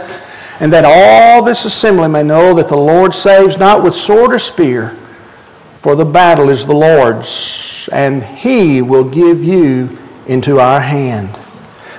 And 0.63 0.71
that 0.71 0.87
all 0.87 1.43
this 1.43 1.59
assembly 1.67 2.07
may 2.07 2.23
know 2.23 2.55
that 2.55 2.71
the 2.71 2.79
Lord 2.79 3.11
saves 3.11 3.59
not 3.59 3.83
with 3.83 3.91
sword 4.07 4.31
or 4.31 4.39
spear, 4.39 4.95
for 5.83 5.95
the 5.95 6.05
battle 6.05 6.49
is 6.49 6.65
the 6.67 6.73
Lord's 6.73 7.27
and 7.91 8.23
He 8.39 8.81
will 8.81 9.09
give 9.09 9.43
you 9.43 9.97
into 10.27 10.59
our 10.59 10.81
hand. 10.81 11.48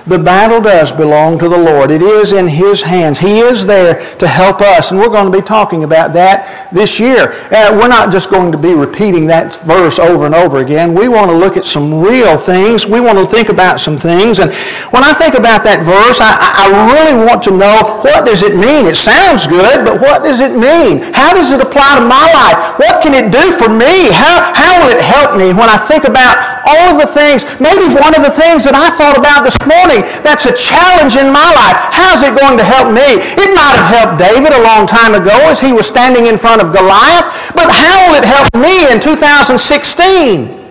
The 0.09 0.17
battle 0.17 0.61
does 0.61 0.89
belong 0.97 1.37
to 1.39 1.47
the 1.47 1.57
Lord. 1.57 1.93
It 1.93 2.01
is 2.01 2.33
in 2.33 2.49
His 2.49 2.81
hands. 2.81 3.21
He 3.21 3.41
is 3.41 3.67
there 3.69 4.17
to 4.17 4.27
help 4.27 4.61
us, 4.61 4.89
and 4.89 4.97
we're 4.97 5.13
going 5.13 5.29
to 5.29 5.35
be 5.35 5.45
talking 5.45 5.85
about 5.85 6.13
that 6.17 6.71
this 6.73 6.97
year. 6.97 7.29
Uh, 7.53 7.77
we're 7.77 7.91
not 7.91 8.09
just 8.09 8.33
going 8.33 8.49
to 8.49 8.57
be 8.57 8.73
repeating 8.73 9.29
that 9.29 9.53
verse 9.69 10.01
over 10.01 10.25
and 10.25 10.33
over 10.33 10.65
again. 10.65 10.97
We 10.97 11.05
want 11.05 11.29
to 11.29 11.37
look 11.37 11.53
at 11.53 11.65
some 11.69 12.01
real 12.01 12.41
things. 12.49 12.89
We 12.89 12.97
want 12.97 13.21
to 13.21 13.29
think 13.29 13.53
about 13.53 13.77
some 13.77 14.01
things. 14.01 14.41
And 14.41 14.49
when 14.89 15.05
I 15.05 15.13
think 15.21 15.37
about 15.37 15.61
that 15.69 15.85
verse, 15.85 16.17
I, 16.17 16.33
I 16.33 16.65
really 16.89 17.21
want 17.21 17.45
to 17.45 17.53
know 17.53 18.01
what 18.01 18.25
does 18.25 18.41
it 18.41 18.57
mean? 18.57 18.89
It 18.89 18.97
sounds 18.97 19.45
good, 19.45 19.85
but 19.85 20.01
what 20.01 20.25
does 20.25 20.41
it 20.41 20.57
mean? 20.57 21.13
How 21.13 21.37
does 21.37 21.53
it 21.53 21.61
apply 21.61 22.01
to 22.01 22.05
my 22.09 22.25
life? 22.33 22.57
What 22.81 23.05
can 23.05 23.13
it 23.13 23.29
do 23.29 23.45
for 23.61 23.69
me? 23.69 24.09
How, 24.09 24.49
how 24.57 24.81
will 24.81 24.93
it 24.93 25.03
help 25.03 25.37
me 25.37 25.53
when 25.53 25.69
I 25.69 25.85
think 25.85 26.09
about 26.09 26.60
all 26.65 26.97
the 26.97 27.09
things, 27.13 27.41
maybe 27.57 27.93
one 27.97 28.13
of 28.13 28.23
the 28.25 28.33
things 28.37 28.63
that 28.65 28.75
I 28.77 28.93
thought 28.97 29.17
about 29.17 29.43
this 29.45 29.57
morning 29.65 30.01
that's 30.21 30.45
a 30.45 30.55
challenge 30.55 31.17
in 31.17 31.29
my 31.33 31.49
life. 31.53 31.77
How's 31.93 32.21
it 32.21 32.33
going 32.37 32.57
to 32.57 32.65
help 32.65 32.93
me? 32.93 33.17
It 33.37 33.49
might 33.53 33.77
have 33.77 33.89
helped 33.89 34.15
David 34.21 34.53
a 34.53 34.61
long 34.61 34.85
time 34.85 35.17
ago 35.17 35.33
as 35.49 35.59
he 35.59 35.73
was 35.73 35.87
standing 35.89 36.25
in 36.29 36.37
front 36.39 36.61
of 36.61 36.73
Goliath, 36.73 37.27
but 37.57 37.69
how 37.71 38.09
will 38.09 38.17
it 38.19 38.27
help 38.27 38.47
me 38.57 38.87
in 38.89 39.01
2016? 39.01 40.61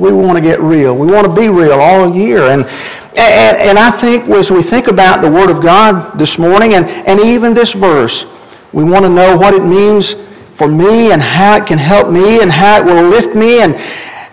We 0.00 0.10
want 0.16 0.40
to 0.40 0.44
get 0.44 0.60
real. 0.64 0.96
We 0.96 1.06
want 1.06 1.28
to 1.28 1.34
be 1.34 1.48
real 1.52 1.76
all 1.76 2.08
year. 2.08 2.48
And, 2.48 2.64
and, 2.64 3.54
and 3.72 3.76
I 3.78 3.92
think 4.00 4.26
as 4.32 4.48
we 4.48 4.64
think 4.72 4.88
about 4.88 5.20
the 5.20 5.30
Word 5.30 5.52
of 5.52 5.60
God 5.60 6.16
this 6.16 6.34
morning 6.40 6.72
and, 6.72 6.84
and 6.84 7.20
even 7.20 7.52
this 7.52 7.70
verse, 7.76 8.14
we 8.72 8.82
want 8.82 9.04
to 9.04 9.12
know 9.12 9.36
what 9.36 9.54
it 9.54 9.62
means 9.62 10.02
for 10.58 10.68
me 10.68 11.12
and 11.12 11.20
how 11.20 11.58
it 11.58 11.66
can 11.66 11.78
help 11.78 12.10
me 12.10 12.40
and 12.40 12.50
how 12.50 12.80
it 12.80 12.84
will 12.86 13.06
lift 13.06 13.36
me 13.36 13.60
and, 13.62 13.74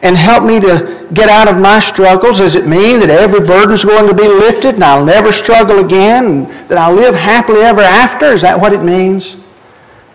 and 0.01 0.17
help 0.17 0.43
me 0.43 0.59
to 0.59 1.07
get 1.13 1.29
out 1.29 1.47
of 1.47 1.61
my 1.61 1.77
struggles? 1.93 2.41
Does 2.41 2.57
it 2.57 2.65
mean 2.65 2.99
that 3.05 3.13
every 3.13 3.45
burden 3.45 3.77
is 3.77 3.85
going 3.85 4.09
to 4.09 4.17
be 4.17 4.25
lifted 4.25 4.75
and 4.75 4.83
I'll 4.83 5.05
never 5.05 5.29
struggle 5.31 5.85
again? 5.85 6.25
And 6.25 6.69
that 6.69 6.77
I'll 6.77 6.95
live 6.95 7.13
happily 7.13 7.61
ever 7.61 7.81
after? 7.81 8.33
Is 8.33 8.41
that 8.41 8.57
what 8.57 8.73
it 8.73 8.81
means? 8.81 9.21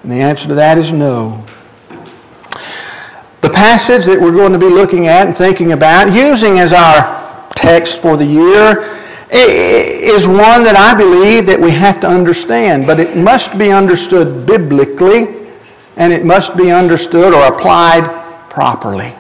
And 0.02 0.10
the 0.10 0.18
answer 0.18 0.46
to 0.50 0.56
that 0.58 0.78
is 0.78 0.90
no. 0.90 1.46
The 3.42 3.54
passage 3.54 4.02
that 4.10 4.18
we're 4.18 4.34
going 4.34 4.52
to 4.52 4.58
be 4.58 4.70
looking 4.70 5.06
at 5.06 5.30
and 5.30 5.36
thinking 5.38 5.70
about, 5.70 6.10
using 6.10 6.58
as 6.58 6.74
our 6.74 7.46
text 7.54 8.02
for 8.02 8.18
the 8.18 8.26
year, 8.26 8.96
is 9.30 10.26
one 10.26 10.62
that 10.66 10.78
I 10.78 10.94
believe 10.94 11.46
that 11.46 11.58
we 11.58 11.74
have 11.74 12.00
to 12.02 12.08
understand, 12.10 12.86
but 12.86 12.98
it 12.98 13.14
must 13.14 13.54
be 13.58 13.70
understood 13.70 14.46
biblically 14.46 15.50
and 15.94 16.12
it 16.12 16.24
must 16.24 16.54
be 16.56 16.70
understood 16.70 17.34
or 17.34 17.42
applied 17.46 18.50
properly. 18.50 19.14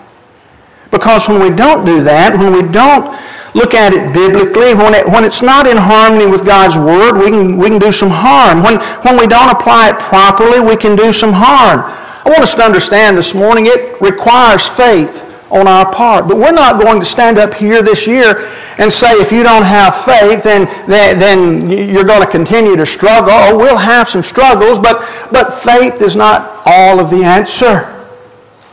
Because 0.90 1.22
when 1.26 1.42
we 1.42 1.50
don't 1.50 1.82
do 1.82 2.04
that, 2.06 2.34
when 2.38 2.54
we 2.54 2.62
don't 2.70 3.10
look 3.56 3.72
at 3.72 3.96
it 3.96 4.12
biblically, 4.12 4.76
when, 4.76 4.92
it, 4.92 5.08
when 5.08 5.24
it's 5.24 5.40
not 5.40 5.64
in 5.64 5.80
harmony 5.80 6.28
with 6.28 6.44
God's 6.44 6.76
Word, 6.76 7.16
we 7.16 7.32
can, 7.32 7.56
we 7.56 7.72
can 7.72 7.80
do 7.80 7.90
some 7.90 8.12
harm. 8.12 8.62
When, 8.62 8.76
when 9.02 9.16
we 9.16 9.26
don't 9.26 9.48
apply 9.48 9.90
it 9.90 9.96
properly, 10.12 10.60
we 10.60 10.76
can 10.76 10.94
do 10.94 11.10
some 11.16 11.32
harm. 11.32 11.80
I 11.82 12.28
want 12.28 12.44
us 12.44 12.54
to 12.58 12.62
understand 12.62 13.16
this 13.16 13.32
morning 13.32 13.66
it 13.66 13.98
requires 14.02 14.60
faith 14.76 15.14
on 15.48 15.70
our 15.70 15.88
part. 15.94 16.26
But 16.28 16.36
we're 16.36 16.54
not 16.54 16.82
going 16.82 16.98
to 17.00 17.06
stand 17.06 17.38
up 17.38 17.54
here 17.54 17.80
this 17.80 18.02
year 18.04 18.34
and 18.76 18.92
say 18.92 19.16
if 19.16 19.32
you 19.32 19.40
don't 19.46 19.64
have 19.64 20.04
faith, 20.04 20.44
then, 20.44 20.68
then, 20.90 21.70
you're 21.70 22.04
going 22.04 22.20
to 22.20 22.28
continue 22.30 22.76
to 22.76 22.84
struggle. 22.98 23.32
Oh, 23.32 23.56
we'll 23.56 23.78
have 23.78 24.10
some 24.12 24.26
struggles, 24.26 24.82
but, 24.82 25.00
but 25.32 25.64
faith 25.64 25.96
is 26.04 26.12
not 26.12 26.66
all 26.66 27.00
of 27.00 27.08
the 27.08 27.24
answer. 27.24 27.95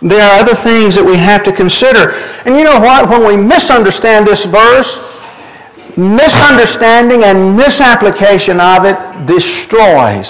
There 0.04 0.20
are 0.20 0.44
other 0.44 0.60
things 0.68 1.00
that 1.00 1.06
we 1.08 1.16
have 1.16 1.48
to 1.48 1.56
consider. 1.56 2.12
And 2.44 2.60
you 2.60 2.68
know 2.68 2.76
what? 2.84 3.08
When 3.08 3.24
we 3.24 3.40
misunderstand 3.40 4.28
this 4.28 4.44
verse, 4.52 4.92
misunderstanding 5.96 7.24
and 7.24 7.56
misapplication 7.56 8.60
of 8.60 8.84
it 8.84 9.00
destroys 9.24 10.28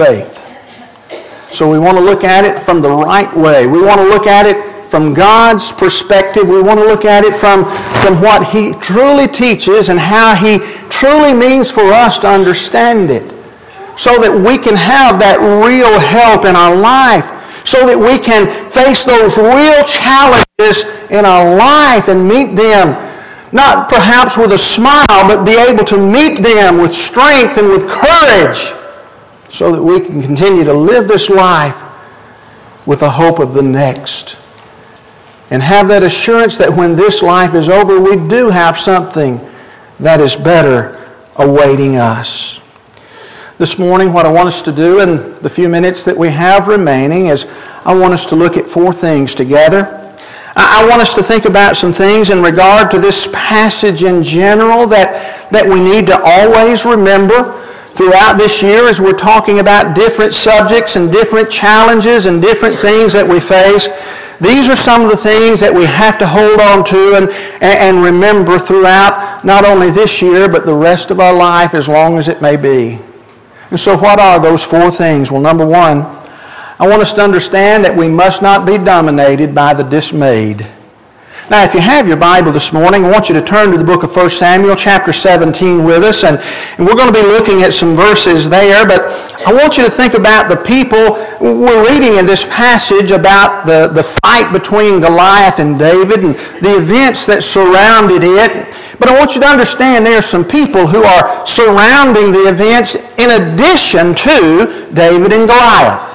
faith. 0.00 0.32
So 1.60 1.68
we 1.68 1.76
want 1.76 2.00
to 2.00 2.04
look 2.04 2.24
at 2.24 2.48
it 2.48 2.64
from 2.64 2.80
the 2.80 2.88
right 2.88 3.28
way. 3.36 3.68
We 3.68 3.84
want 3.84 4.00
to 4.00 4.08
look 4.08 4.24
at 4.24 4.48
it 4.48 4.56
from 4.88 5.12
God's 5.12 5.64
perspective. 5.76 6.48
We 6.48 6.64
want 6.64 6.80
to 6.80 6.88
look 6.88 7.04
at 7.04 7.28
it 7.28 7.36
from, 7.36 7.68
from 8.00 8.24
what 8.24 8.48
He 8.48 8.72
truly 8.88 9.28
teaches 9.28 9.92
and 9.92 10.00
how 10.00 10.40
He 10.40 10.56
truly 11.04 11.36
means 11.36 11.68
for 11.76 11.92
us 11.92 12.16
to 12.24 12.28
understand 12.32 13.12
it. 13.12 13.28
So 14.00 14.16
that 14.24 14.32
we 14.32 14.56
can 14.56 14.72
have 14.72 15.20
that 15.20 15.36
real 15.36 16.00
help 16.00 16.48
in 16.48 16.56
our 16.56 16.72
life 16.72 17.41
so 17.68 17.86
that 17.86 17.94
we 17.94 18.18
can 18.18 18.48
face 18.74 19.02
those 19.06 19.34
real 19.38 19.80
challenges 20.02 20.76
in 21.14 21.22
our 21.22 21.54
life 21.54 22.10
and 22.10 22.26
meet 22.26 22.58
them, 22.58 22.94
not 23.54 23.86
perhaps 23.86 24.34
with 24.34 24.50
a 24.50 24.62
smile, 24.74 25.22
but 25.28 25.46
be 25.46 25.54
able 25.54 25.86
to 25.86 25.98
meet 25.98 26.42
them 26.42 26.82
with 26.82 26.90
strength 27.12 27.54
and 27.54 27.70
with 27.70 27.84
courage 27.86 28.60
so 29.54 29.70
that 29.70 29.82
we 29.82 30.00
can 30.02 30.24
continue 30.24 30.64
to 30.64 30.74
live 30.74 31.06
this 31.06 31.28
life 31.30 31.76
with 32.86 33.00
the 33.00 33.10
hope 33.10 33.38
of 33.38 33.54
the 33.54 33.62
next. 33.62 34.36
And 35.52 35.62
have 35.62 35.86
that 35.92 36.00
assurance 36.02 36.56
that 36.58 36.72
when 36.72 36.96
this 36.96 37.20
life 37.22 37.52
is 37.54 37.68
over, 37.68 38.00
we 38.00 38.16
do 38.26 38.48
have 38.48 38.74
something 38.80 39.36
that 40.00 40.18
is 40.20 40.34
better 40.42 40.98
awaiting 41.36 41.96
us 41.96 42.61
this 43.62 43.78
morning, 43.78 44.10
what 44.10 44.26
I 44.26 44.32
want 44.34 44.50
us 44.50 44.58
to 44.66 44.74
do 44.74 44.98
in 44.98 45.38
the 45.38 45.52
few 45.54 45.70
minutes 45.70 46.02
that 46.02 46.18
we 46.18 46.26
have 46.26 46.66
remaining 46.66 47.30
is 47.30 47.46
I 47.46 47.94
want 47.94 48.10
us 48.10 48.26
to 48.26 48.34
look 48.34 48.58
at 48.58 48.66
four 48.74 48.90
things 48.98 49.38
together. 49.38 49.86
I 50.58 50.82
want 50.90 50.98
us 50.98 51.14
to 51.14 51.22
think 51.30 51.46
about 51.46 51.78
some 51.78 51.94
things 51.94 52.34
in 52.34 52.42
regard 52.42 52.90
to 52.90 52.98
this 52.98 53.14
passage 53.30 54.02
in 54.02 54.26
general 54.26 54.90
that, 54.90 55.46
that 55.54 55.62
we 55.62 55.78
need 55.78 56.10
to 56.10 56.18
always 56.18 56.82
remember 56.82 57.54
throughout 57.94 58.34
this 58.34 58.50
year 58.66 58.90
as 58.90 58.98
we're 58.98 59.22
talking 59.22 59.62
about 59.62 59.94
different 59.94 60.34
subjects 60.34 60.98
and 60.98 61.14
different 61.14 61.46
challenges 61.54 62.26
and 62.26 62.42
different 62.42 62.82
things 62.82 63.14
that 63.14 63.22
we 63.22 63.38
face. 63.46 63.86
These 64.42 64.66
are 64.66 64.80
some 64.82 65.06
of 65.06 65.14
the 65.14 65.22
things 65.22 65.62
that 65.62 65.70
we 65.70 65.86
have 65.86 66.18
to 66.18 66.26
hold 66.26 66.58
on 66.58 66.82
to 66.82 67.02
and, 67.14 67.30
and 67.62 68.02
remember 68.02 68.58
throughout 68.66 69.46
not 69.46 69.62
only 69.62 69.94
this 69.94 70.10
year, 70.18 70.50
but 70.50 70.66
the 70.66 70.74
rest 70.74 71.14
of 71.14 71.22
our 71.22 71.30
life 71.30 71.78
as 71.78 71.86
long 71.86 72.18
as 72.18 72.26
it 72.26 72.42
may 72.42 72.58
be. 72.58 72.98
And 73.72 73.80
so 73.80 73.96
what 73.96 74.20
are 74.20 74.36
those 74.36 74.60
four 74.68 74.92
things? 75.00 75.32
Well, 75.32 75.40
number 75.40 75.64
one, 75.64 76.04
I 76.04 76.84
want 76.84 77.00
us 77.00 77.14
to 77.16 77.24
understand 77.24 77.86
that 77.88 77.96
we 77.96 78.06
must 78.06 78.42
not 78.42 78.66
be 78.68 78.76
dominated 78.76 79.54
by 79.54 79.72
the 79.72 79.88
dismayed. 79.88 80.60
Now, 81.50 81.66
if 81.66 81.74
you 81.74 81.82
have 81.82 82.06
your 82.06 82.22
Bible 82.22 82.54
this 82.54 82.70
morning, 82.70 83.02
I 83.02 83.10
want 83.10 83.26
you 83.26 83.34
to 83.34 83.42
turn 83.42 83.74
to 83.74 83.78
the 83.78 83.82
book 83.82 84.06
of 84.06 84.14
1 84.14 84.38
Samuel, 84.38 84.78
chapter 84.78 85.10
17, 85.10 85.82
with 85.82 86.06
us, 86.06 86.22
and, 86.22 86.38
and 86.38 86.86
we're 86.86 86.94
going 86.94 87.10
to 87.10 87.18
be 87.18 87.26
looking 87.26 87.66
at 87.66 87.74
some 87.74 87.98
verses 87.98 88.46
there, 88.46 88.86
but 88.86 89.02
I 89.42 89.50
want 89.50 89.74
you 89.74 89.82
to 89.82 89.90
think 89.98 90.14
about 90.14 90.46
the 90.46 90.62
people. 90.62 91.18
We're 91.42 91.82
reading 91.82 92.14
in 92.14 92.30
this 92.30 92.38
passage 92.54 93.10
about 93.10 93.66
the, 93.66 93.90
the 93.90 94.06
fight 94.22 94.54
between 94.54 95.02
Goliath 95.02 95.58
and 95.58 95.74
David 95.82 96.22
and 96.22 96.38
the 96.62 96.78
events 96.78 97.26
that 97.26 97.42
surrounded 97.50 98.22
it. 98.22 98.52
But 99.02 99.10
I 99.10 99.18
want 99.18 99.34
you 99.34 99.42
to 99.42 99.50
understand 99.50 100.06
there 100.06 100.22
are 100.22 100.30
some 100.30 100.46
people 100.46 100.86
who 100.86 101.02
are 101.02 101.42
surrounding 101.58 102.30
the 102.30 102.54
events 102.54 102.94
in 103.18 103.34
addition 103.34 104.14
to 104.14 104.36
David 104.94 105.34
and 105.34 105.50
Goliath. 105.50 106.11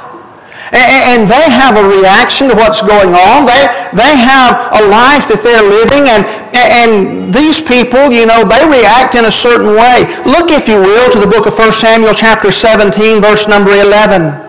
And 0.76 1.32
they 1.32 1.46
have 1.48 1.80
a 1.80 1.86
reaction 1.88 2.52
to 2.52 2.56
what's 2.56 2.84
going 2.84 3.16
on. 3.16 3.48
They, 3.48 3.64
they 3.96 4.14
have 4.20 4.52
a 4.76 4.84
life 4.84 5.24
that 5.32 5.40
they're 5.40 5.64
living, 5.64 6.12
and, 6.12 6.24
and 6.52 6.92
these 7.32 7.64
people, 7.72 8.12
you 8.12 8.28
know, 8.28 8.44
they 8.44 8.64
react 8.68 9.16
in 9.16 9.24
a 9.24 9.36
certain 9.44 9.76
way. 9.76 10.04
Look, 10.28 10.52
if 10.52 10.68
you 10.68 10.80
will, 10.80 11.08
to 11.16 11.20
the 11.24 11.30
book 11.30 11.48
of 11.48 11.56
1 11.56 11.80
Samuel 11.80 12.16
chapter 12.16 12.52
17, 12.52 13.24
verse 13.24 13.48
number 13.48 13.72
11. 13.72 14.48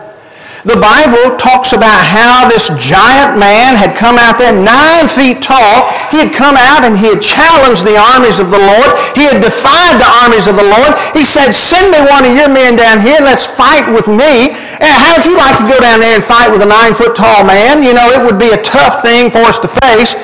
The 0.67 0.75
Bible 0.75 1.39
talks 1.39 1.71
about 1.71 2.03
how 2.03 2.51
this 2.51 2.67
giant 2.91 3.39
man 3.39 3.79
had 3.79 3.95
come 3.95 4.19
out 4.19 4.35
there 4.35 4.51
nine 4.51 5.07
feet 5.15 5.39
tall. 5.39 5.87
He 6.11 6.19
had 6.19 6.35
come 6.35 6.59
out 6.59 6.83
and 6.83 6.99
he 6.99 7.15
had 7.15 7.23
challenged 7.23 7.87
the 7.87 7.95
armies 7.95 8.35
of 8.43 8.51
the 8.51 8.59
Lord. 8.59 8.91
He 9.15 9.23
had 9.23 9.39
defied 9.39 9.95
the 9.95 10.11
armies 10.19 10.51
of 10.51 10.59
the 10.59 10.67
Lord. 10.67 10.91
He 11.15 11.23
said, 11.31 11.55
send 11.71 11.95
me 11.95 12.03
one 12.03 12.27
of 12.27 12.35
your 12.35 12.51
men 12.51 12.75
down 12.75 12.99
here 13.07 13.23
let's 13.23 13.47
fight 13.55 13.87
with 13.87 14.03
me. 14.11 14.51
And 14.79 14.91
how 14.95 15.19
would 15.19 15.27
you 15.27 15.35
like 15.35 15.59
to 15.59 15.67
go 15.67 15.79
down 15.79 15.99
there 15.99 16.15
and 16.15 16.23
fight 16.23 16.47
with 16.51 16.63
a 16.63 16.69
nine 16.69 16.95
foot 16.95 17.15
tall 17.15 17.43
man? 17.43 17.83
You 17.83 17.91
know, 17.91 18.07
it 18.11 18.23
would 18.23 18.39
be 18.39 18.47
a 18.51 18.61
tough 18.63 19.03
thing 19.03 19.27
for 19.31 19.43
us 19.43 19.59
to 19.59 19.69
face. 19.83 20.15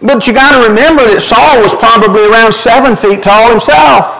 But 0.00 0.24
you 0.24 0.32
got 0.32 0.56
to 0.56 0.64
remember 0.64 1.04
that 1.04 1.20
Saul 1.28 1.60
was 1.60 1.76
probably 1.76 2.24
around 2.24 2.56
seven 2.64 2.96
feet 3.04 3.20
tall 3.20 3.52
himself. 3.52 4.19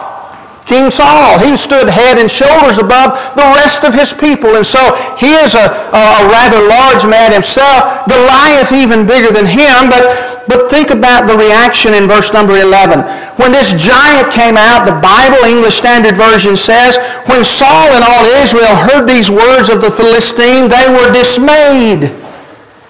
King 0.69 0.93
Saul, 0.93 1.41
he 1.41 1.57
stood 1.65 1.89
head 1.89 2.21
and 2.21 2.29
shoulders 2.29 2.77
above 2.77 3.09
the 3.33 3.47
rest 3.57 3.81
of 3.81 3.97
his 3.97 4.13
people. 4.21 4.53
And 4.53 4.65
so 4.65 4.81
he 5.17 5.33
is 5.33 5.57
a, 5.57 5.65
a 5.65 6.29
rather 6.29 6.61
large 6.61 7.01
man 7.09 7.33
himself. 7.33 8.05
Goliath 8.05 8.69
even 8.69 9.09
bigger 9.09 9.33
than 9.33 9.49
him. 9.49 9.89
But, 9.89 10.45
but 10.45 10.69
think 10.69 10.93
about 10.93 11.25
the 11.25 11.33
reaction 11.33 11.97
in 11.97 12.05
verse 12.05 12.29
number 12.29 12.61
11. 12.61 13.01
When 13.41 13.51
this 13.51 13.73
giant 13.81 14.29
came 14.37 14.53
out, 14.53 14.85
the 14.85 15.01
Bible, 15.01 15.41
English 15.49 15.81
Standard 15.81 16.13
Version 16.13 16.53
says, 16.53 16.93
when 17.25 17.41
Saul 17.41 17.97
and 17.97 18.05
all 18.05 18.25
Israel 18.29 18.77
heard 18.77 19.09
these 19.09 19.33
words 19.33 19.65
of 19.73 19.81
the 19.81 19.89
Philistine, 19.97 20.69
they 20.69 20.85
were 20.93 21.09
dismayed 21.09 22.05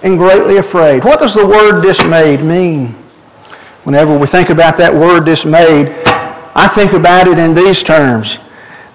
and 0.04 0.20
greatly 0.20 0.60
afraid. 0.60 1.04
What 1.08 1.24
does 1.24 1.32
the 1.32 1.46
word 1.46 1.80
dismayed 1.80 2.44
mean? 2.44 3.00
Whenever 3.84 4.18
we 4.18 4.28
think 4.28 4.50
about 4.50 4.76
that 4.78 4.92
word 4.94 5.24
dismayed, 5.24 5.90
I 6.54 6.68
think 6.76 6.92
about 6.92 7.28
it 7.28 7.38
in 7.38 7.54
these 7.56 7.82
terms. 7.84 8.28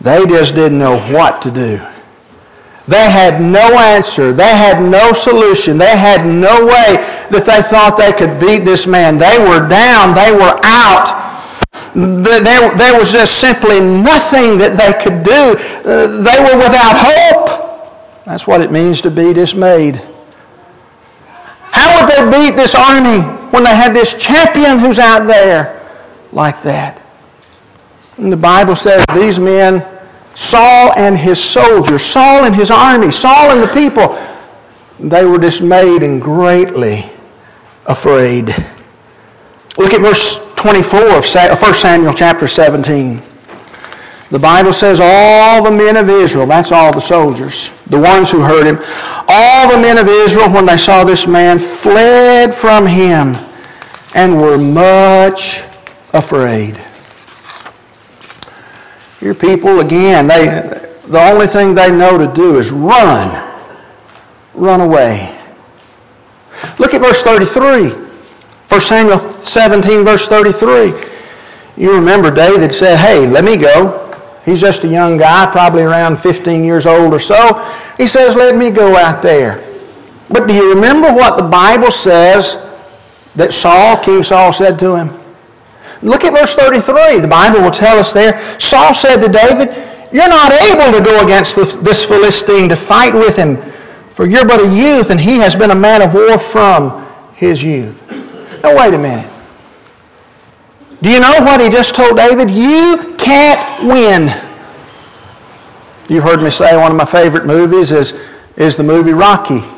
They 0.04 0.22
just 0.30 0.54
didn't 0.54 0.78
know 0.78 0.98
what 1.10 1.42
to 1.42 1.50
do. 1.50 1.82
They 2.88 3.12
had 3.12 3.44
no 3.44 3.76
answer. 3.76 4.32
They 4.32 4.56
had 4.56 4.80
no 4.80 5.12
solution. 5.28 5.76
They 5.76 5.92
had 5.92 6.24
no 6.24 6.64
way 6.64 6.96
that 7.36 7.44
they 7.44 7.62
thought 7.68 8.00
they 8.00 8.16
could 8.16 8.40
beat 8.40 8.64
this 8.64 8.88
man. 8.88 9.20
They 9.20 9.36
were 9.42 9.68
down. 9.68 10.16
They 10.16 10.32
were 10.32 10.56
out. 10.64 11.28
There, 11.98 12.96
was 12.96 13.12
just 13.12 13.44
simply 13.44 13.82
nothing 13.84 14.62
that 14.64 14.80
they 14.80 14.94
could 15.04 15.26
do. 15.26 15.44
Uh, 15.84 16.24
they 16.24 16.38
were 16.40 16.56
without 16.56 16.96
hope. 16.96 17.48
That's 18.26 18.48
what 18.48 18.62
it 18.62 18.72
means 18.72 19.02
to 19.02 19.12
be 19.12 19.34
dismayed. 19.34 20.00
How 21.76 21.92
would 22.00 22.08
they 22.08 22.24
beat 22.32 22.56
this 22.56 22.72
army 22.72 23.20
when 23.52 23.66
they 23.66 23.76
had 23.76 23.92
this 23.92 24.14
champion 24.24 24.80
who's 24.80 25.00
out 25.00 25.28
there 25.28 25.84
like 26.32 26.64
that? 26.64 27.07
And 28.18 28.34
the 28.34 28.38
Bible 28.38 28.76
says 28.76 29.06
these 29.14 29.38
men, 29.38 29.82
Saul 30.50 30.94
and 30.98 31.18
his 31.18 31.38
soldiers, 31.54 32.02
Saul 32.14 32.46
and 32.46 32.56
his 32.56 32.70
army, 32.74 33.10
Saul 33.12 33.54
and 33.54 33.62
the 33.62 33.74
people, 33.74 34.10
they 34.98 35.26
were 35.26 35.38
dismayed 35.38 36.02
and 36.02 36.22
greatly 36.22 37.06
afraid. 37.86 38.50
Look 39.78 39.94
at 39.94 40.02
verse 40.02 40.22
24 40.62 41.22
of 41.22 41.26
1 41.26 41.38
uh, 41.38 41.74
Samuel 41.78 42.14
chapter 42.18 42.48
17. 42.48 43.22
The 44.30 44.40
Bible 44.42 44.74
says 44.74 45.00
all 45.00 45.64
the 45.64 45.72
men 45.72 45.96
of 45.96 46.10
Israel, 46.10 46.50
that's 46.50 46.74
all 46.74 46.92
the 46.92 47.06
soldiers, 47.08 47.56
the 47.90 48.02
ones 48.02 48.28
who 48.34 48.42
heard 48.42 48.68
him, 48.68 48.76
all 49.30 49.72
the 49.72 49.80
men 49.80 49.96
of 49.98 50.10
Israel, 50.10 50.52
when 50.52 50.66
they 50.66 50.76
saw 50.76 51.06
this 51.06 51.24
man, 51.30 51.62
fled 51.86 52.52
from 52.60 52.86
him 52.90 53.38
and 54.18 54.42
were 54.42 54.58
much 54.58 55.40
afraid. 56.12 56.76
Your 59.22 59.36
people, 59.36 59.80
again, 59.80 60.28
they, 60.28 60.46
the 61.10 61.22
only 61.34 61.48
thing 61.50 61.74
they 61.74 61.90
know 61.90 62.18
to 62.18 62.30
do 62.36 62.60
is 62.60 62.70
run. 62.70 63.34
Run 64.54 64.82
away. 64.82 65.34
Look 66.80 66.94
at 66.94 67.02
verse 67.02 67.22
33. 67.26 68.08
1 68.70 68.82
Samuel 68.90 69.42
17, 69.42 70.06
verse 70.06 70.26
33. 70.30 71.82
You 71.82 71.94
remember 71.94 72.34
David 72.34 72.72
said, 72.74 72.98
Hey, 72.98 73.26
let 73.26 73.44
me 73.44 73.58
go. 73.58 74.06
He's 74.46 74.62
just 74.62 74.84
a 74.84 74.88
young 74.88 75.18
guy, 75.18 75.46
probably 75.52 75.84
around 75.84 76.22
15 76.24 76.64
years 76.64 76.86
old 76.88 77.14
or 77.14 77.22
so. 77.22 77.58
He 77.98 78.08
says, 78.08 78.34
Let 78.36 78.56
me 78.56 78.72
go 78.74 78.98
out 78.98 79.24
there. 79.24 79.64
But 80.30 80.48
do 80.48 80.54
you 80.54 80.74
remember 80.74 81.14
what 81.14 81.38
the 81.38 81.48
Bible 81.48 81.92
says 82.04 82.44
that 83.38 83.52
Saul, 83.64 84.04
King 84.04 84.24
Saul, 84.24 84.52
said 84.58 84.78
to 84.80 84.96
him? 84.96 85.27
Look 86.02 86.24
at 86.24 86.34
verse 86.34 86.54
33. 86.62 87.22
The 87.22 87.30
Bible 87.30 87.66
will 87.66 87.74
tell 87.74 87.98
us 87.98 88.14
there. 88.14 88.58
Saul 88.70 88.94
said 89.02 89.18
to 89.22 89.30
David, 89.30 89.70
You're 90.14 90.30
not 90.30 90.54
able 90.54 90.94
to 90.94 91.02
go 91.02 91.22
against 91.26 91.58
this 91.82 92.06
Philistine 92.06 92.70
to 92.70 92.78
fight 92.86 93.14
with 93.14 93.34
him, 93.34 93.58
for 94.16 94.30
you're 94.30 94.46
but 94.46 94.62
a 94.62 94.70
youth, 94.70 95.10
and 95.10 95.20
he 95.20 95.42
has 95.42 95.58
been 95.58 95.72
a 95.72 95.78
man 95.78 96.06
of 96.06 96.14
war 96.14 96.38
from 96.54 97.06
his 97.36 97.62
youth. 97.62 97.98
Now, 98.62 98.78
wait 98.78 98.94
a 98.94 99.02
minute. 99.02 99.30
Do 101.02 101.10
you 101.14 101.20
know 101.20 101.46
what 101.46 101.62
he 101.62 101.70
just 101.70 101.94
told 101.96 102.18
David? 102.18 102.50
You 102.50 103.18
can't 103.22 103.86
win. 103.86 104.30
You've 106.10 106.24
heard 106.24 106.42
me 106.42 106.50
say 106.50 106.76
one 106.78 106.92
of 106.92 106.98
my 106.98 107.10
favorite 107.12 107.46
movies 107.46 107.92
is, 107.92 108.14
is 108.58 108.78
the 108.78 108.84
movie 108.84 109.14
Rocky. 109.14 109.77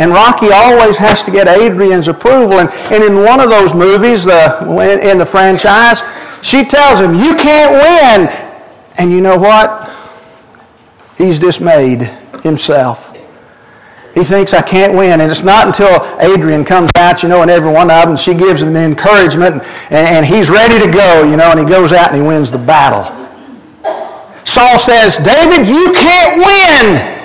And 0.00 0.16
Rocky 0.16 0.48
always 0.48 0.96
has 0.96 1.20
to 1.28 1.30
get 1.30 1.44
Adrian's 1.44 2.08
approval. 2.08 2.56
And, 2.56 2.72
and 2.72 3.04
in 3.04 3.20
one 3.20 3.36
of 3.36 3.52
those 3.52 3.76
movies, 3.76 4.24
the, 4.24 4.64
in 5.04 5.20
the 5.20 5.28
franchise, 5.28 6.00
she 6.48 6.64
tells 6.64 7.04
him, 7.04 7.20
You 7.20 7.36
can't 7.36 7.76
win. 7.76 8.24
And 8.96 9.12
you 9.12 9.20
know 9.20 9.36
what? 9.36 9.68
He's 11.20 11.36
dismayed 11.36 12.00
himself. 12.40 12.96
He 14.16 14.24
thinks 14.24 14.56
I 14.56 14.64
can't 14.64 14.96
win. 14.96 15.20
And 15.20 15.28
it's 15.28 15.44
not 15.44 15.68
until 15.68 15.92
Adrian 16.24 16.64
comes 16.64 16.88
out, 16.96 17.20
you 17.20 17.28
know, 17.28 17.44
and 17.44 17.52
every 17.52 17.68
one 17.68 17.92
of 17.92 18.08
them, 18.08 18.16
she 18.16 18.32
gives 18.32 18.64
him 18.64 18.72
the 18.72 18.80
encouragement, 18.80 19.60
and, 19.92 20.04
and 20.16 20.22
he's 20.24 20.48
ready 20.48 20.80
to 20.80 20.88
go, 20.88 21.28
you 21.28 21.36
know, 21.36 21.52
and 21.52 21.60
he 21.60 21.68
goes 21.68 21.92
out 21.92 22.08
and 22.08 22.16
he 22.16 22.24
wins 22.24 22.48
the 22.48 22.58
battle. 22.64 23.04
Saul 24.48 24.80
says, 24.88 25.12
David, 25.28 25.68
you 25.68 25.92
can't 25.92 26.40
win. 26.40 27.19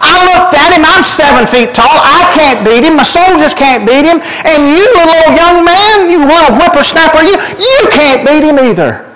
I 0.00 0.24
looked 0.30 0.54
at 0.54 0.70
him, 0.74 0.86
I'm 0.86 1.02
seven 1.18 1.44
feet 1.50 1.74
tall, 1.74 1.90
I 1.90 2.32
can't 2.34 2.64
beat 2.64 2.86
him, 2.86 2.96
my 2.96 3.06
soldiers 3.06 3.54
can't 3.58 3.82
beat 3.82 4.06
him, 4.06 4.18
and 4.22 4.72
you, 4.72 4.84
little 4.94 5.34
young 5.34 5.64
man, 5.66 6.10
you 6.10 6.22
little 6.22 6.54
whippersnapper, 6.54 7.22
you, 7.26 7.34
you 7.34 7.78
can't 7.90 8.22
beat 8.22 8.46
him 8.46 8.58
either. 8.58 9.08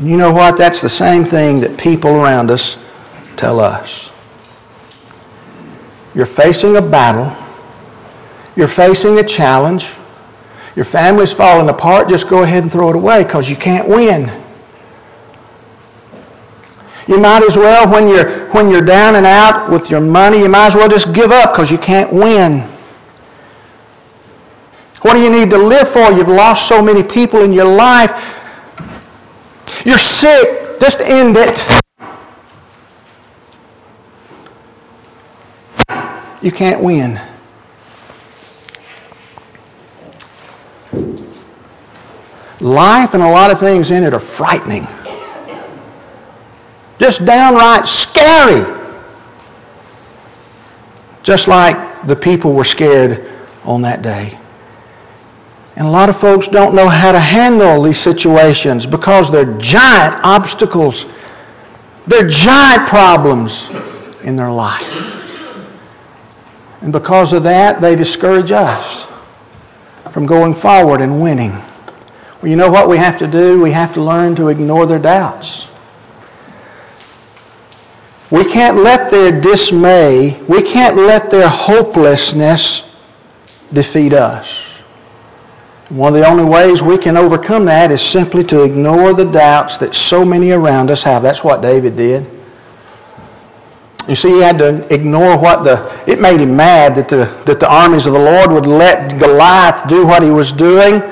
You 0.00 0.16
know 0.16 0.32
what? 0.32 0.56
That's 0.56 0.80
the 0.80 0.88
same 0.88 1.28
thing 1.28 1.60
that 1.60 1.78
people 1.78 2.10
around 2.10 2.50
us 2.50 2.76
tell 3.36 3.60
us. 3.60 3.84
You're 6.14 6.34
facing 6.36 6.76
a 6.76 6.82
battle. 6.82 7.28
You're 8.56 8.72
facing 8.76 9.18
a 9.18 9.26
challenge. 9.28 9.84
Your 10.74 10.86
family's 10.90 11.34
falling 11.36 11.68
apart. 11.68 12.08
Just 12.08 12.24
go 12.30 12.44
ahead 12.44 12.62
and 12.62 12.72
throw 12.72 12.88
it 12.88 12.96
away 12.96 13.24
because 13.24 13.44
you 13.46 13.56
can't 13.60 13.88
win. 13.88 14.39
You 17.10 17.18
might 17.18 17.42
as 17.42 17.56
well, 17.56 17.90
when 17.90 18.06
you're, 18.06 18.52
when 18.52 18.70
you're 18.70 18.86
down 18.86 19.16
and 19.16 19.26
out 19.26 19.68
with 19.68 19.90
your 19.90 20.00
money, 20.00 20.38
you 20.38 20.48
might 20.48 20.68
as 20.68 20.74
well 20.76 20.88
just 20.88 21.08
give 21.12 21.32
up 21.32 21.52
because 21.52 21.68
you 21.68 21.78
can't 21.84 22.12
win. 22.14 22.70
What 25.02 25.14
do 25.14 25.20
you 25.20 25.28
need 25.28 25.50
to 25.50 25.58
live 25.58 25.88
for? 25.92 26.12
You've 26.12 26.28
lost 26.28 26.68
so 26.68 26.80
many 26.80 27.02
people 27.02 27.42
in 27.42 27.52
your 27.52 27.66
life. 27.66 28.10
You're 29.84 29.98
sick. 29.98 30.78
Just 30.80 30.98
end 31.00 31.36
it. 31.36 31.58
You 36.42 36.52
can't 36.52 36.80
win. 36.80 37.16
Life 42.60 43.10
and 43.14 43.22
a 43.22 43.28
lot 43.28 43.50
of 43.50 43.58
things 43.58 43.90
in 43.90 44.04
it 44.04 44.14
are 44.14 44.36
frightening. 44.38 44.86
Just 47.00 47.24
downright 47.24 47.86
scary. 47.86 48.60
Just 51.24 51.48
like 51.48 52.06
the 52.06 52.16
people 52.16 52.54
were 52.54 52.64
scared 52.64 53.24
on 53.64 53.82
that 53.82 54.02
day. 54.02 54.36
And 55.76 55.86
a 55.86 55.90
lot 55.90 56.10
of 56.10 56.16
folks 56.20 56.46
don't 56.52 56.74
know 56.74 56.88
how 56.88 57.12
to 57.12 57.20
handle 57.20 57.82
these 57.82 58.02
situations 58.04 58.84
because 58.90 59.30
they're 59.32 59.56
giant 59.58 60.20
obstacles. 60.24 60.92
They're 62.06 62.28
giant 62.28 62.90
problems 62.90 63.48
in 64.22 64.36
their 64.36 64.50
life. 64.50 64.84
And 66.82 66.92
because 66.92 67.32
of 67.32 67.44
that, 67.44 67.80
they 67.80 67.96
discourage 67.96 68.50
us 68.52 68.84
from 70.12 70.26
going 70.26 70.60
forward 70.60 71.00
and 71.00 71.22
winning. 71.22 71.52
Well, 72.42 72.50
you 72.50 72.56
know 72.56 72.68
what 72.68 72.90
we 72.90 72.98
have 72.98 73.18
to 73.20 73.30
do? 73.30 73.62
We 73.62 73.72
have 73.72 73.94
to 73.94 74.02
learn 74.02 74.34
to 74.36 74.48
ignore 74.48 74.86
their 74.86 75.00
doubts. 75.00 75.66
We 78.30 78.46
can't 78.52 78.78
let 78.78 79.10
their 79.10 79.40
dismay, 79.40 80.38
we 80.48 80.62
can't 80.72 80.96
let 80.96 81.30
their 81.30 81.50
hopelessness 81.50 82.62
defeat 83.74 84.14
us. 84.14 84.46
One 85.90 86.14
of 86.14 86.22
the 86.22 86.30
only 86.30 86.46
ways 86.46 86.78
we 86.86 87.02
can 87.02 87.18
overcome 87.18 87.66
that 87.66 87.90
is 87.90 87.98
simply 88.14 88.46
to 88.54 88.62
ignore 88.62 89.10
the 89.10 89.26
doubts 89.26 89.74
that 89.82 89.90
so 90.06 90.22
many 90.22 90.54
around 90.54 90.90
us 90.90 91.02
have. 91.02 91.26
That's 91.26 91.42
what 91.42 91.62
David 91.62 91.98
did. 91.98 92.22
You 94.06 94.14
see, 94.14 94.38
he 94.38 94.42
had 94.42 94.62
to 94.62 94.86
ignore 94.94 95.34
what 95.34 95.66
the, 95.66 96.06
it 96.06 96.22
made 96.22 96.38
him 96.38 96.54
mad 96.54 96.94
that 96.94 97.10
the, 97.10 97.26
that 97.50 97.58
the 97.58 97.66
armies 97.66 98.06
of 98.06 98.14
the 98.14 98.22
Lord 98.22 98.54
would 98.54 98.70
let 98.70 99.18
Goliath 99.18 99.90
do 99.90 100.06
what 100.06 100.22
he 100.22 100.30
was 100.30 100.54
doing, 100.54 101.02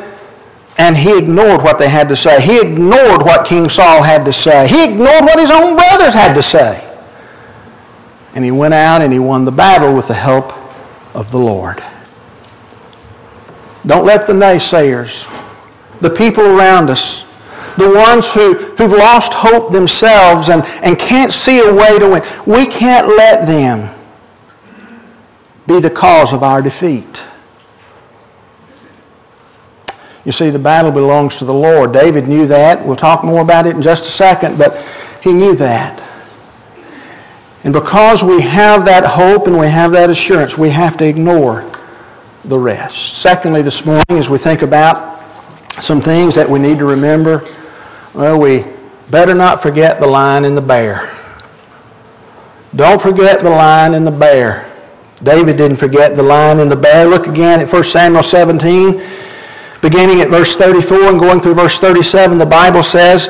and 0.79 0.95
he 0.95 1.11
ignored 1.11 1.67
what 1.67 1.83
they 1.83 1.91
had 1.91 2.07
to 2.07 2.17
say. 2.17 2.39
He 2.39 2.63
ignored 2.63 3.27
what 3.27 3.51
King 3.51 3.67
Saul 3.75 4.07
had 4.07 4.23
to 4.23 4.33
say. 4.33 4.71
He 4.71 4.87
ignored 4.87 5.27
what 5.27 5.43
his 5.43 5.51
own 5.51 5.75
brothers 5.75 6.15
had 6.15 6.39
to 6.39 6.43
say. 6.47 6.88
And 8.35 8.45
he 8.45 8.51
went 8.51 8.75
out 8.75 9.03
and 9.03 9.13
he 9.13 9.19
won 9.19 9.45
the 9.45 9.53
battle 9.53 9.97
with 9.97 10.09
the 10.09 10.15
help 10.15 10.53
of 11.15 11.31
the 11.33 11.39
Lord. 11.39 11.79
Don't 13.87 14.05
let 14.05 14.27
the 14.27 14.35
naysayers, 14.35 15.11
the 16.03 16.15
people 16.19 16.45
around 16.45 16.91
us, 16.91 17.01
the 17.79 17.89
ones 17.89 18.27
who, 18.35 18.75
who've 18.77 18.93
lost 18.93 19.33
hope 19.33 19.73
themselves 19.73 20.51
and, 20.51 20.63
and 20.63 20.99
can't 20.99 21.33
see 21.33 21.59
a 21.59 21.73
way 21.73 21.99
to 21.99 22.11
win, 22.11 22.23
we 22.47 22.67
can't 22.79 23.09
let 23.09 23.47
them 23.47 23.95
be 25.67 25.81
the 25.81 25.91
cause 25.91 26.33
of 26.33 26.43
our 26.43 26.61
defeat. 26.61 27.09
You 30.25 30.33
see, 30.33 30.51
the 30.51 30.59
battle 30.59 30.93
belongs 30.93 31.37
to 31.39 31.47
the 31.47 31.53
Lord. 31.53 31.93
David 31.93 32.29
knew 32.29 32.47
that. 32.49 32.85
We'll 32.85 32.97
talk 32.97 33.25
more 33.25 33.41
about 33.41 33.67
it 33.67 33.77
in 33.77 33.83
just 33.83 34.03
a 34.03 34.13
second, 34.19 34.59
but 34.59 34.73
he 35.23 35.33
knew 35.33 35.57
that. 35.57 36.08
And 37.69 37.77
because 37.77 38.25
we 38.25 38.41
have 38.41 38.89
that 38.89 39.05
hope 39.05 39.45
and 39.45 39.53
we 39.61 39.69
have 39.69 39.93
that 39.93 40.09
assurance, 40.09 40.57
we 40.57 40.73
have 40.73 40.97
to 40.97 41.05
ignore 41.05 41.69
the 42.49 42.57
rest. 42.57 42.97
Secondly, 43.21 43.61
this 43.61 43.77
morning, 43.85 44.17
as 44.17 44.25
we 44.25 44.41
think 44.41 44.65
about 44.65 45.21
some 45.85 46.01
things 46.01 46.33
that 46.33 46.49
we 46.49 46.65
need 46.65 46.81
to 46.81 46.89
remember, 46.89 47.45
well, 48.17 48.41
we 48.41 48.65
better 49.13 49.37
not 49.37 49.61
forget 49.61 50.01
the 50.01 50.09
lion 50.09 50.49
and 50.49 50.57
the 50.57 50.65
bear. 50.65 51.13
Don't 52.73 53.05
forget 53.05 53.45
the 53.45 53.53
lion 53.53 53.93
and 53.93 54.09
the 54.09 54.17
bear. 54.17 54.65
David 55.21 55.61
didn't 55.61 55.77
forget 55.77 56.17
the 56.17 56.25
lion 56.25 56.65
and 56.65 56.73
the 56.73 56.81
bear. 56.81 57.05
Look 57.05 57.29
again 57.29 57.61
at 57.61 57.69
1 57.69 57.85
Samuel 57.93 58.25
17. 58.33 59.85
Beginning 59.85 60.25
at 60.25 60.33
verse 60.33 60.57
34 60.57 61.13
and 61.13 61.21
going 61.21 61.45
through 61.45 61.61
verse 61.61 61.77
37, 61.85 62.41
the 62.41 62.49
Bible 62.49 62.81
says, 62.97 63.29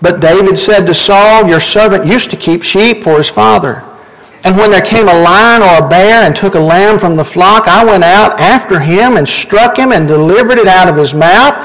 But 0.00 0.20
David 0.20 0.56
said 0.58 0.86
to 0.86 0.94
Saul, 0.94 1.48
Your 1.48 1.60
servant 1.60 2.06
used 2.06 2.30
to 2.30 2.38
keep 2.38 2.62
sheep 2.62 3.02
for 3.02 3.18
his 3.18 3.30
father. 3.34 3.82
And 4.44 4.56
when 4.56 4.70
there 4.70 4.86
came 4.86 5.08
a 5.08 5.18
lion 5.18 5.62
or 5.62 5.84
a 5.84 5.88
bear 5.88 6.22
and 6.22 6.34
took 6.38 6.54
a 6.54 6.62
lamb 6.62 7.00
from 7.00 7.16
the 7.16 7.26
flock, 7.34 7.66
I 7.66 7.84
went 7.84 8.04
out 8.04 8.38
after 8.38 8.78
him 8.78 9.16
and 9.16 9.26
struck 9.42 9.76
him 9.76 9.90
and 9.90 10.06
delivered 10.06 10.58
it 10.58 10.68
out 10.68 10.88
of 10.88 10.94
his 10.94 11.12
mouth. 11.12 11.58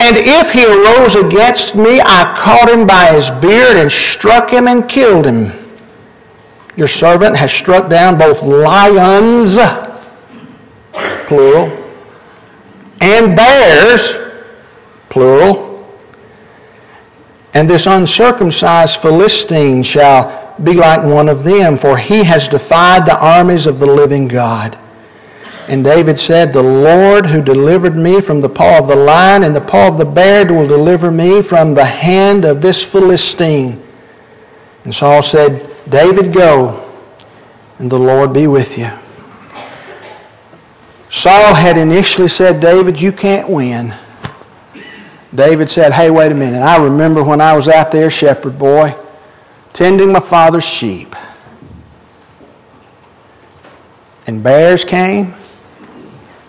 And 0.00 0.16
if 0.16 0.46
he 0.56 0.64
arose 0.64 1.14
against 1.14 1.76
me, 1.76 2.00
I 2.00 2.40
caught 2.42 2.70
him 2.70 2.86
by 2.86 3.12
his 3.12 3.28
beard 3.44 3.76
and 3.76 3.92
struck 3.92 4.50
him 4.50 4.66
and 4.66 4.88
killed 4.88 5.26
him. 5.26 5.52
Your 6.76 6.88
servant 6.88 7.36
has 7.36 7.52
struck 7.60 7.90
down 7.90 8.18
both 8.18 8.42
lions, 8.42 9.54
plural, 11.28 11.68
and 13.02 13.36
bears, 13.36 14.00
plural. 15.10 15.71
And 17.54 17.68
this 17.68 17.84
uncircumcised 17.86 19.00
Philistine 19.02 19.84
shall 19.84 20.56
be 20.64 20.72
like 20.72 21.04
one 21.04 21.28
of 21.28 21.44
them, 21.44 21.78
for 21.80 21.98
he 21.98 22.24
has 22.24 22.48
defied 22.50 23.04
the 23.06 23.18
armies 23.18 23.66
of 23.66 23.78
the 23.78 23.86
living 23.86 24.28
God. 24.28 24.76
And 25.68 25.84
David 25.84 26.18
said, 26.18 26.52
The 26.52 26.62
Lord 26.62 27.26
who 27.26 27.42
delivered 27.42 27.94
me 27.94 28.20
from 28.26 28.42
the 28.42 28.48
paw 28.48 28.82
of 28.82 28.88
the 28.88 28.96
lion 28.96 29.44
and 29.44 29.54
the 29.54 29.68
paw 29.68 29.92
of 29.92 29.98
the 29.98 30.10
bear 30.10 30.44
will 30.52 30.66
deliver 30.66 31.10
me 31.10 31.42
from 31.48 31.74
the 31.74 31.86
hand 31.86 32.44
of 32.44 32.60
this 32.60 32.84
Philistine. 32.90 33.78
And 34.84 34.92
Saul 34.94 35.22
said, 35.30 35.86
David, 35.90 36.34
go, 36.34 36.90
and 37.78 37.90
the 37.90 37.96
Lord 37.96 38.34
be 38.34 38.46
with 38.46 38.68
you. 38.76 38.90
Saul 41.22 41.54
had 41.54 41.76
initially 41.76 42.28
said, 42.28 42.60
David, 42.60 42.96
you 42.98 43.12
can't 43.12 43.48
win. 43.48 43.92
David 45.34 45.68
said, 45.68 45.92
Hey, 45.92 46.10
wait 46.10 46.30
a 46.30 46.34
minute. 46.34 46.60
I 46.60 46.76
remember 46.82 47.24
when 47.24 47.40
I 47.40 47.56
was 47.56 47.68
out 47.68 47.88
there, 47.90 48.10
shepherd 48.10 48.58
boy, 48.58 48.90
tending 49.74 50.12
my 50.12 50.20
father's 50.28 50.66
sheep. 50.78 51.08
And 54.26 54.44
bears 54.44 54.84
came, 54.90 55.34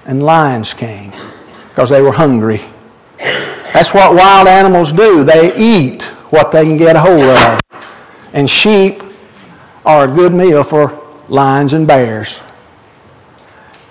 and 0.05 0.21
lions 0.21 0.73
came, 0.79 1.11
because 1.69 1.89
they 1.89 2.01
were 2.01 2.11
hungry. 2.11 2.59
That's 3.73 3.89
what 3.93 4.13
wild 4.13 4.47
animals 4.47 4.91
do. 4.95 5.23
They 5.23 5.55
eat 5.57 6.03
what 6.29 6.51
they 6.51 6.61
can 6.61 6.77
get 6.77 6.95
a 6.95 6.99
hold 6.99 7.21
of. 7.21 7.59
And 8.33 8.49
sheep 8.49 9.01
are 9.85 10.05
a 10.05 10.15
good 10.15 10.33
meal 10.33 10.63
for 10.69 11.23
lions 11.29 11.73
and 11.73 11.87
bears. 11.87 12.27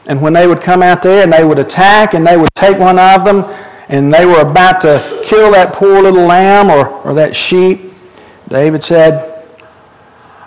And 0.06 0.20
when 0.20 0.34
they 0.34 0.46
would 0.46 0.62
come 0.64 0.82
out 0.82 0.98
there 1.02 1.22
and 1.22 1.32
they 1.32 1.44
would 1.44 1.58
attack 1.58 2.14
and 2.14 2.26
they 2.26 2.36
would 2.36 2.50
take 2.60 2.78
one 2.78 2.98
of 2.98 3.24
them 3.24 3.42
and 3.88 4.12
they 4.12 4.24
were 4.24 4.40
about 4.40 4.80
to 4.82 5.26
kill 5.28 5.52
that 5.52 5.74
poor 5.78 6.02
little 6.02 6.26
lamb 6.26 6.70
or, 6.70 7.02
or 7.02 7.14
that 7.14 7.34
sheep, 7.34 7.92
David 8.48 8.82
said, 8.82 9.46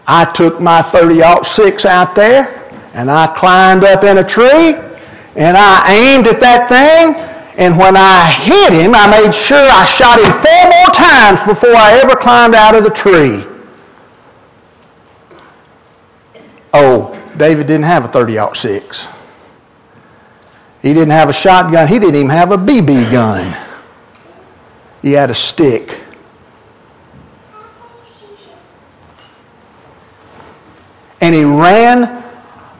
I 0.08 0.32
took 0.36 0.62
my 0.62 0.82
30-06 0.94 1.86
out 1.86 2.16
there 2.16 2.70
and 2.94 3.10
I 3.10 3.36
climbed 3.40 3.84
up 3.84 4.04
in 4.04 4.20
a 4.20 4.28
tree 4.28 4.76
and 5.36 5.58
I 5.58 5.94
aimed 5.94 6.28
at 6.28 6.40
that 6.42 6.70
thing 6.70 7.26
and 7.58 7.78
when 7.80 7.96
I 7.96 8.32
hit 8.46 8.76
him, 8.76 8.94
I 8.94 9.08
made 9.08 9.32
sure 9.48 9.64
I 9.64 9.86
shot 9.96 10.20
him 10.20 10.32
four 10.44 10.64
more 10.76 10.92
times 10.96 11.40
before 11.48 11.76
I 11.76 12.00
ever 12.04 12.16
climbed 12.22 12.54
out 12.54 12.76
of 12.76 12.84
the 12.84 12.92
tree. 13.04 13.44
Oh, 16.74 17.16
David 17.40 17.68
didn't 17.68 17.84
have 17.84 18.04
a 18.04 18.10
30-06. 18.10 19.15
He 20.86 20.94
didn't 20.94 21.10
have 21.10 21.30
a 21.30 21.34
shotgun. 21.34 21.88
He 21.88 21.98
didn't 21.98 22.14
even 22.14 22.30
have 22.30 22.52
a 22.52 22.58
BB 22.58 23.12
gun. 23.12 23.56
He 25.02 25.14
had 25.14 25.32
a 25.32 25.34
stick. 25.34 25.90
And 31.22 31.34
he 31.34 31.44
ran 31.44 32.04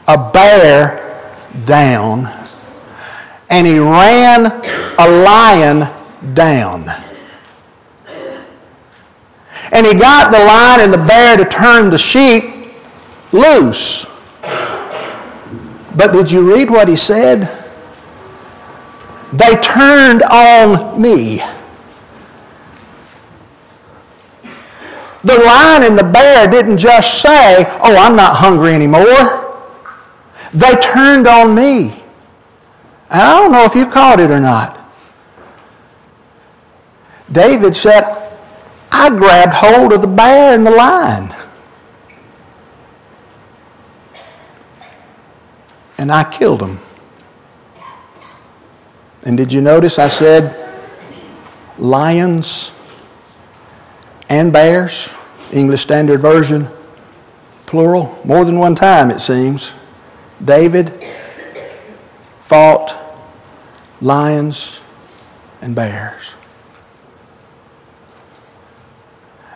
a 0.08 0.32
bear 0.32 1.66
down. 1.68 2.28
And 3.50 3.66
he 3.66 3.80
ran 3.80 4.46
a 5.00 5.10
lion 5.10 6.36
down. 6.36 6.88
And 9.72 9.88
he 9.88 10.00
got 10.00 10.32
the 10.32 10.46
lion 10.46 10.82
and 10.82 10.94
the 10.94 11.04
bear 11.08 11.38
to 11.38 11.46
turn 11.46 11.90
the 11.90 11.98
sheep 11.98 12.44
loose. 13.34 14.06
But 15.98 16.12
did 16.12 16.30
you 16.30 16.54
read 16.54 16.70
what 16.70 16.88
he 16.88 16.98
said? 16.98 17.65
They 19.38 19.56
turned 19.62 20.24
on 20.24 21.02
me. 21.02 21.42
The 25.26 25.42
lion 25.44 25.84
and 25.84 25.98
the 25.98 26.04
bear 26.14 26.48
didn't 26.48 26.78
just 26.78 27.08
say, 27.26 27.66
Oh, 27.84 27.96
I'm 27.96 28.16
not 28.16 28.38
hungry 28.38 28.74
anymore. 28.74 29.04
They 30.54 30.72
turned 30.94 31.28
on 31.28 31.56
me. 31.56 32.04
And 33.10 33.22
I 33.22 33.42
don't 33.42 33.52
know 33.52 33.66
if 33.66 33.76
you 33.76 33.86
caught 33.92 34.20
it 34.20 34.32
or 34.32 34.40
not. 34.40 34.76
David 37.34 37.74
said, 37.74 38.04
I 38.92 39.10
grabbed 39.10 39.54
hold 39.54 39.92
of 39.94 40.02
the 40.02 40.08
bear 40.08 40.54
and 40.54 40.66
the 40.66 40.72
lion. 40.72 41.32
And 45.98 46.12
I 46.12 46.38
killed 46.38 46.62
them. 46.62 46.80
And 49.26 49.36
did 49.36 49.52
you 49.52 49.60
notice 49.60 49.98
I 49.98 50.08
said 50.08 50.54
lions 51.80 52.72
and 54.30 54.54
bears? 54.54 54.92
English 55.52 55.82
Standard 55.82 56.22
Version, 56.22 56.72
plural, 57.68 58.22
more 58.26 58.46
than 58.46 58.60
one 58.60 58.76
time 58.76 59.12
it 59.12 59.20
seems. 59.20 59.74
David 60.44 60.90
fought 62.50 63.24
lions 64.02 64.80
and 65.62 65.76
bears. 65.76 66.22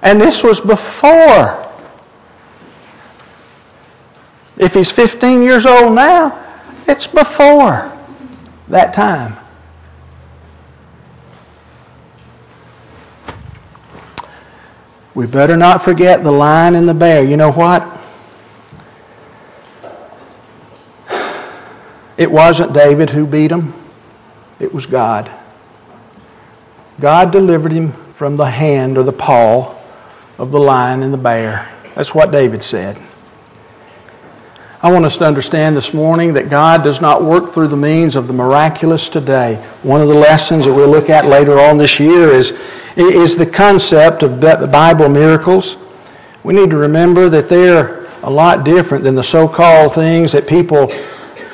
And 0.01 0.19
this 0.19 0.41
was 0.43 0.59
before. 0.61 1.65
If 4.57 4.73
he's 4.73 4.91
15 4.95 5.43
years 5.43 5.65
old 5.67 5.93
now, 5.93 6.83
it's 6.87 7.07
before 7.07 7.95
that 8.69 8.95
time. 8.95 9.38
We 15.15 15.25
better 15.27 15.57
not 15.57 15.83
forget 15.83 16.23
the 16.23 16.31
lion 16.31 16.75
and 16.75 16.87
the 16.87 16.93
bear. 16.93 17.23
You 17.23 17.37
know 17.37 17.51
what? 17.51 17.81
It 22.17 22.29
wasn't 22.29 22.73
David 22.73 23.09
who 23.09 23.25
beat 23.25 23.51
him, 23.51 23.73
it 24.59 24.73
was 24.73 24.85
God. 24.85 25.29
God 27.01 27.31
delivered 27.31 27.71
him 27.71 28.13
from 28.17 28.35
the 28.35 28.49
hand 28.49 28.97
or 28.97 29.03
the 29.03 29.13
paw 29.13 29.77
of 30.37 30.51
the 30.51 30.57
lion 30.57 31.01
and 31.01 31.13
the 31.13 31.17
bear. 31.17 31.91
That's 31.95 32.13
what 32.13 32.31
David 32.31 32.61
said. 32.61 32.97
I 34.79 34.87
want 34.95 35.03
us 35.03 35.19
to 35.19 35.27
understand 35.27 35.75
this 35.75 35.91
morning 35.91 36.31
that 36.39 36.47
God 36.47 36.87
does 36.87 37.03
not 37.03 37.27
work 37.27 37.51
through 37.51 37.67
the 37.67 37.75
means 37.75 38.15
of 38.15 38.31
the 38.31 38.33
miraculous 38.33 39.03
today. 39.11 39.59
One 39.83 39.99
of 39.99 40.07
the 40.07 40.15
lessons 40.15 40.63
that 40.63 40.71
we'll 40.71 40.87
look 40.87 41.11
at 41.11 41.27
later 41.27 41.59
on 41.59 41.75
this 41.75 41.99
year 41.99 42.31
is 42.31 42.47
is 42.95 43.35
the 43.35 43.51
concept 43.51 44.23
of 44.23 44.39
Bible 44.39 45.11
miracles. 45.11 45.67
We 46.47 46.55
need 46.55 46.71
to 46.71 46.79
remember 46.79 47.27
that 47.27 47.51
they're 47.51 48.07
a 48.23 48.31
lot 48.31 48.63
different 48.63 49.03
than 49.03 49.19
the 49.19 49.27
so-called 49.35 49.99
things 49.99 50.31
that 50.31 50.47
people 50.47 50.87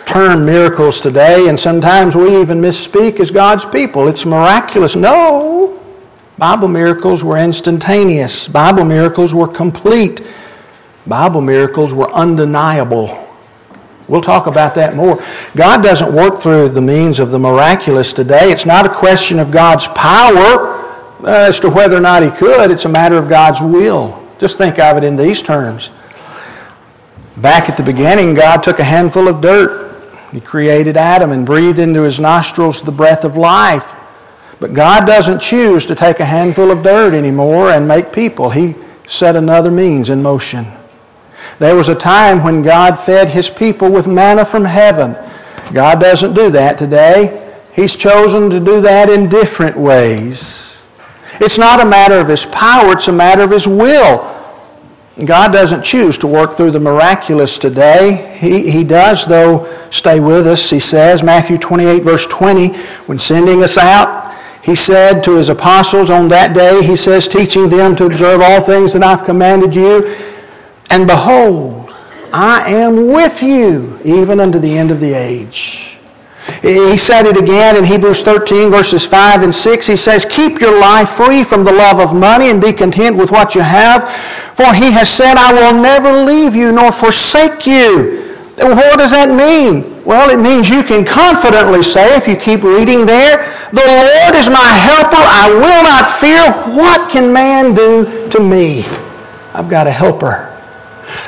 term 0.05 0.45
miracles 0.45 1.01
today, 1.01 1.49
and 1.49 1.57
sometimes 1.57 2.13
we 2.13 2.29
even 2.37 2.61
misspeak 2.61 3.17
as 3.17 3.33
God's 3.33 3.65
people. 3.73 4.05
It's 4.05 4.21
miraculous. 4.21 4.93
No! 4.93 5.81
Bible 6.37 6.69
miracles 6.69 7.25
were 7.25 7.41
instantaneous. 7.41 8.49
Bible 8.53 8.85
miracles 8.85 9.33
were 9.33 9.49
complete. 9.49 10.21
Bible 11.07 11.41
miracles 11.41 11.93
were 11.93 12.09
undeniable. 12.11 13.21
We'll 14.09 14.21
talk 14.21 14.45
about 14.45 14.75
that 14.75 14.95
more. 14.95 15.17
God 15.57 15.81
doesn't 15.81 16.13
work 16.13 16.41
through 16.43 16.73
the 16.73 16.81
means 16.81 17.19
of 17.19 17.31
the 17.31 17.39
miraculous 17.39 18.13
today. 18.15 18.49
It's 18.53 18.65
not 18.65 18.85
a 18.85 18.99
question 18.99 19.39
of 19.39 19.53
God's 19.53 19.85
power 19.97 21.25
uh, 21.25 21.49
as 21.49 21.57
to 21.61 21.69
whether 21.69 21.97
or 21.97 22.05
not 22.05 22.21
He 22.21 22.29
could. 22.37 22.69
It's 22.69 22.85
a 22.85 22.91
matter 22.91 23.15
of 23.15 23.29
God's 23.29 23.57
will. 23.61 24.21
Just 24.39 24.57
think 24.57 24.77
of 24.77 24.97
it 24.97 25.03
in 25.03 25.17
these 25.17 25.41
terms. 25.41 25.89
Back 27.41 27.69
at 27.69 27.77
the 27.77 27.85
beginning, 27.85 28.35
God 28.35 28.61
took 28.61 28.79
a 28.79 28.85
handful 28.85 29.27
of 29.27 29.41
dirt 29.41 29.85
he 30.35 30.41
created 30.41 30.97
Adam 30.97 31.31
and 31.31 31.45
breathed 31.45 31.79
into 31.79 32.03
his 32.03 32.19
nostrils 32.19 32.81
the 32.85 32.91
breath 32.91 33.23
of 33.23 33.37
life. 33.37 33.87
But 34.59 34.75
God 34.75 35.05
doesn't 35.07 35.39
choose 35.39 35.85
to 35.87 35.95
take 35.95 36.19
a 36.19 36.25
handful 36.25 36.71
of 36.71 36.83
dirt 36.83 37.13
anymore 37.13 37.71
and 37.71 37.87
make 37.87 38.11
people. 38.11 38.51
He 38.51 38.73
set 39.07 39.37
another 39.37 39.71
means 39.71 40.09
in 40.09 40.21
motion. 40.21 40.65
There 41.59 41.75
was 41.75 41.89
a 41.89 41.95
time 41.95 42.43
when 42.43 42.63
God 42.63 43.05
fed 43.05 43.29
His 43.29 43.49
people 43.57 43.91
with 43.91 44.07
manna 44.07 44.45
from 44.51 44.65
heaven. 44.65 45.15
God 45.73 45.99
doesn't 45.99 46.35
do 46.35 46.51
that 46.51 46.77
today. 46.77 47.45
He's 47.73 47.95
chosen 47.97 48.49
to 48.51 48.59
do 48.59 48.81
that 48.81 49.09
in 49.09 49.27
different 49.27 49.79
ways. 49.79 50.39
It's 51.41 51.59
not 51.59 51.83
a 51.83 51.87
matter 51.87 52.19
of 52.19 52.27
His 52.27 52.45
power, 52.55 52.95
it's 52.95 53.07
a 53.07 53.15
matter 53.15 53.43
of 53.43 53.51
His 53.51 53.67
will. 53.67 54.35
God 55.23 55.55
doesn't 55.55 55.87
choose 55.87 56.19
to 56.19 56.27
work 56.27 56.57
through 56.59 56.75
the 56.75 56.83
miraculous 56.83 57.55
today. 57.63 58.35
He, 58.43 58.67
he 58.67 58.83
does, 58.83 59.15
though, 59.31 59.63
stay 59.91 60.19
with 60.19 60.43
us. 60.43 60.59
He 60.67 60.83
says, 60.83 61.23
Matthew 61.23 61.55
28, 61.55 62.03
verse 62.03 62.27
20, 62.35 63.07
when 63.07 63.15
sending 63.19 63.63
us 63.63 63.79
out, 63.79 64.35
He 64.67 64.75
said 64.75 65.23
to 65.23 65.39
His 65.39 65.47
apostles 65.47 66.11
on 66.11 66.27
that 66.35 66.51
day, 66.51 66.83
He 66.83 66.99
says, 66.99 67.31
teaching 67.31 67.71
them 67.71 67.95
to 67.95 68.11
observe 68.11 68.43
all 68.43 68.67
things 68.67 68.91
that 68.91 69.07
I've 69.07 69.23
commanded 69.23 69.71
you. 69.71 70.34
And 70.89 71.07
behold, 71.07 71.89
I 72.33 72.71
am 72.83 73.07
with 73.13 73.41
you 73.41 73.99
even 74.03 74.39
unto 74.39 74.59
the 74.59 74.77
end 74.77 74.91
of 74.91 74.99
the 74.99 75.13
age. 75.13 75.57
He 76.61 76.97
said 77.01 77.25
it 77.25 77.41
again 77.41 77.73
in 77.73 77.85
Hebrews 77.85 78.21
13, 78.21 78.69
verses 78.69 79.07
5 79.09 79.41
and 79.41 79.53
6. 79.53 79.87
He 79.87 79.97
says, 79.97 80.25
Keep 80.37 80.61
your 80.61 80.77
life 80.77 81.09
free 81.17 81.41
from 81.49 81.65
the 81.65 81.73
love 81.73 81.97
of 81.97 82.13
money 82.13 82.53
and 82.53 82.61
be 82.61 82.69
content 82.69 83.17
with 83.17 83.33
what 83.33 83.55
you 83.55 83.65
have. 83.65 84.05
For 84.53 84.69
he 84.77 84.93
has 84.93 85.09
said, 85.17 85.41
I 85.41 85.49
will 85.51 85.81
never 85.81 86.13
leave 86.21 86.53
you 86.53 86.71
nor 86.71 86.93
forsake 87.01 87.65
you. 87.65 88.21
What 88.61 89.01
does 89.01 89.11
that 89.11 89.33
mean? 89.33 90.05
Well, 90.05 90.29
it 90.29 90.37
means 90.37 90.69
you 90.69 90.85
can 90.85 91.03
confidently 91.03 91.81
say, 91.81 92.13
if 92.13 92.29
you 92.29 92.37
keep 92.37 92.61
reading 92.61 93.09
there, 93.09 93.41
The 93.73 93.81
Lord 93.81 94.37
is 94.37 94.47
my 94.47 94.71
helper. 94.85 95.19
I 95.19 95.49
will 95.49 95.83
not 95.83 96.21
fear. 96.21 96.45
What 96.77 97.11
can 97.11 97.33
man 97.33 97.73
do 97.73 98.29
to 98.31 98.39
me? 98.39 98.85
I've 99.51 99.69
got 99.69 99.87
a 99.87 99.91
helper. 99.91 100.54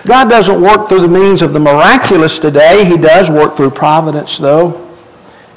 God 0.08 0.30
doesn't 0.30 0.62
work 0.62 0.90
through 0.90 1.06
the 1.06 1.12
means 1.12 1.42
of 1.42 1.54
the 1.54 1.60
miraculous 1.60 2.38
today. 2.42 2.86
He 2.86 2.98
does 2.98 3.30
work 3.30 3.58
through 3.58 3.78
providence, 3.78 4.32
though. 4.42 4.88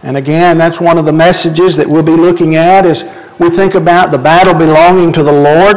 And 0.02 0.16
again, 0.16 0.56
that's 0.56 0.80
one 0.80 0.96
of 0.96 1.04
the 1.04 1.12
messages 1.12 1.76
that 1.76 1.84
we'll 1.84 2.06
be 2.06 2.16
looking 2.16 2.56
at 2.56 2.88
as 2.88 2.96
we 3.36 3.52
think 3.52 3.76
about 3.76 4.12
the 4.12 4.20
battle 4.20 4.56
belonging 4.56 5.12
to 5.16 5.22
the 5.24 5.32
Lord. 5.32 5.76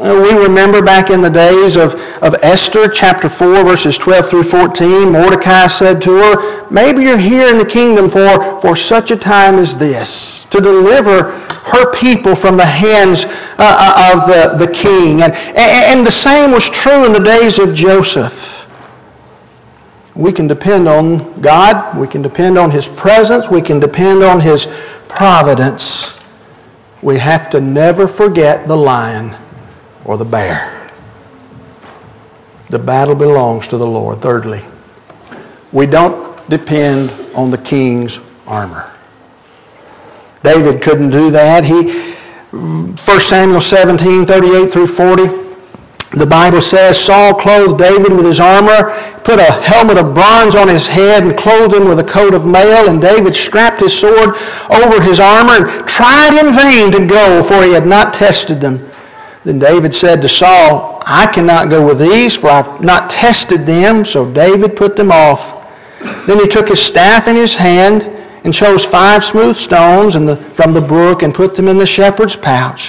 Uh, 0.00 0.16
we 0.16 0.32
remember 0.32 0.80
back 0.80 1.12
in 1.12 1.20
the 1.20 1.28
days 1.28 1.76
of, 1.76 1.92
of 2.24 2.32
Esther, 2.40 2.88
chapter 2.88 3.28
4, 3.36 3.68
verses 3.68 3.92
12 4.00 4.32
through 4.32 4.48
14, 4.48 5.12
Mordecai 5.12 5.68
said 5.76 6.00
to 6.00 6.12
her, 6.16 6.32
Maybe 6.72 7.04
you're 7.04 7.20
here 7.20 7.52
in 7.52 7.60
the 7.60 7.68
kingdom 7.68 8.08
for, 8.08 8.64
for 8.64 8.72
such 8.88 9.12
a 9.12 9.20
time 9.20 9.60
as 9.60 9.76
this, 9.76 10.08
to 10.56 10.64
deliver 10.64 11.36
her 11.72 11.94
people 12.00 12.34
from 12.40 12.56
the 12.56 12.66
hands 12.66 13.22
uh, 13.58 13.64
uh 13.64 14.12
of 14.14 14.18
the, 14.26 14.66
the 14.66 14.70
king. 14.70 15.22
And, 15.22 15.32
and 15.32 16.06
the 16.06 16.12
same 16.12 16.50
was 16.50 16.64
true 16.82 17.06
in 17.06 17.12
the 17.12 17.22
days 17.22 17.58
of 17.58 17.74
Joseph. 17.74 18.34
We 20.16 20.34
can 20.34 20.46
depend 20.46 20.88
on 20.88 21.40
God. 21.40 21.98
We 21.98 22.08
can 22.08 22.22
depend 22.22 22.58
on 22.58 22.70
His 22.70 22.86
presence. 23.00 23.46
We 23.50 23.62
can 23.62 23.80
depend 23.80 24.22
on 24.22 24.40
His 24.40 24.66
providence. 25.08 25.82
We 27.02 27.18
have 27.18 27.50
to 27.52 27.60
never 27.60 28.06
forget 28.16 28.68
the 28.68 28.76
lion 28.76 29.32
or 30.04 30.18
the 30.18 30.24
bear. 30.24 30.76
The 32.70 32.78
battle 32.78 33.16
belongs 33.16 33.66
to 33.68 33.78
the 33.78 33.84
Lord. 33.84 34.20
Thirdly, 34.22 34.60
we 35.72 35.86
don't 35.86 36.48
depend 36.50 37.10
on 37.34 37.50
the 37.50 37.58
king's 37.58 38.16
armor. 38.46 38.96
David 40.42 40.82
couldn't 40.82 41.10
do 41.10 41.30
that. 41.30 41.64
He 41.64 42.10
1 42.50 42.98
Samuel 43.30 43.62
17, 43.62 44.26
38 44.26 44.72
through 44.72 44.96
40. 44.96 45.40
The 46.18 46.26
Bible 46.26 46.58
says 46.58 46.98
Saul 47.06 47.38
clothed 47.38 47.78
David 47.78 48.10
with 48.10 48.26
his 48.26 48.42
armor, 48.42 48.90
put 49.22 49.38
a 49.38 49.62
helmet 49.62 50.02
of 50.02 50.10
bronze 50.10 50.58
on 50.58 50.66
his 50.66 50.82
head, 50.90 51.22
and 51.22 51.38
clothed 51.38 51.70
him 51.70 51.86
with 51.86 52.02
a 52.02 52.10
coat 52.10 52.34
of 52.34 52.42
mail. 52.42 52.90
And 52.90 52.98
David 52.98 53.30
strapped 53.46 53.78
his 53.78 53.94
sword 54.02 54.34
over 54.74 54.98
his 54.98 55.22
armor 55.22 55.54
and 55.54 55.86
tried 55.86 56.34
in 56.34 56.50
vain 56.58 56.90
to 56.98 57.06
go, 57.06 57.46
for 57.46 57.62
he 57.62 57.70
had 57.70 57.86
not 57.86 58.18
tested 58.18 58.58
them. 58.58 58.90
Then 59.46 59.62
David 59.62 59.94
said 59.94 60.18
to 60.20 60.28
Saul, 60.28 60.98
I 61.06 61.30
cannot 61.30 61.70
go 61.70 61.86
with 61.86 62.02
these, 62.02 62.34
for 62.42 62.50
I've 62.50 62.82
not 62.82 63.14
tested 63.22 63.62
them. 63.62 64.02
So 64.10 64.34
David 64.34 64.74
put 64.74 64.98
them 64.98 65.14
off. 65.14 65.38
Then 66.26 66.42
he 66.42 66.50
took 66.50 66.66
his 66.66 66.82
staff 66.82 67.30
in 67.30 67.38
his 67.38 67.54
hand 67.54 68.19
and 68.44 68.52
chose 68.54 68.86
five 68.90 69.20
smooth 69.32 69.56
stones 69.56 70.14
from 70.56 70.72
the 70.72 70.84
brook 70.86 71.22
and 71.22 71.34
put 71.34 71.56
them 71.56 71.68
in 71.68 71.78
the 71.78 71.86
shepherd's 71.86 72.36
pouch. 72.42 72.80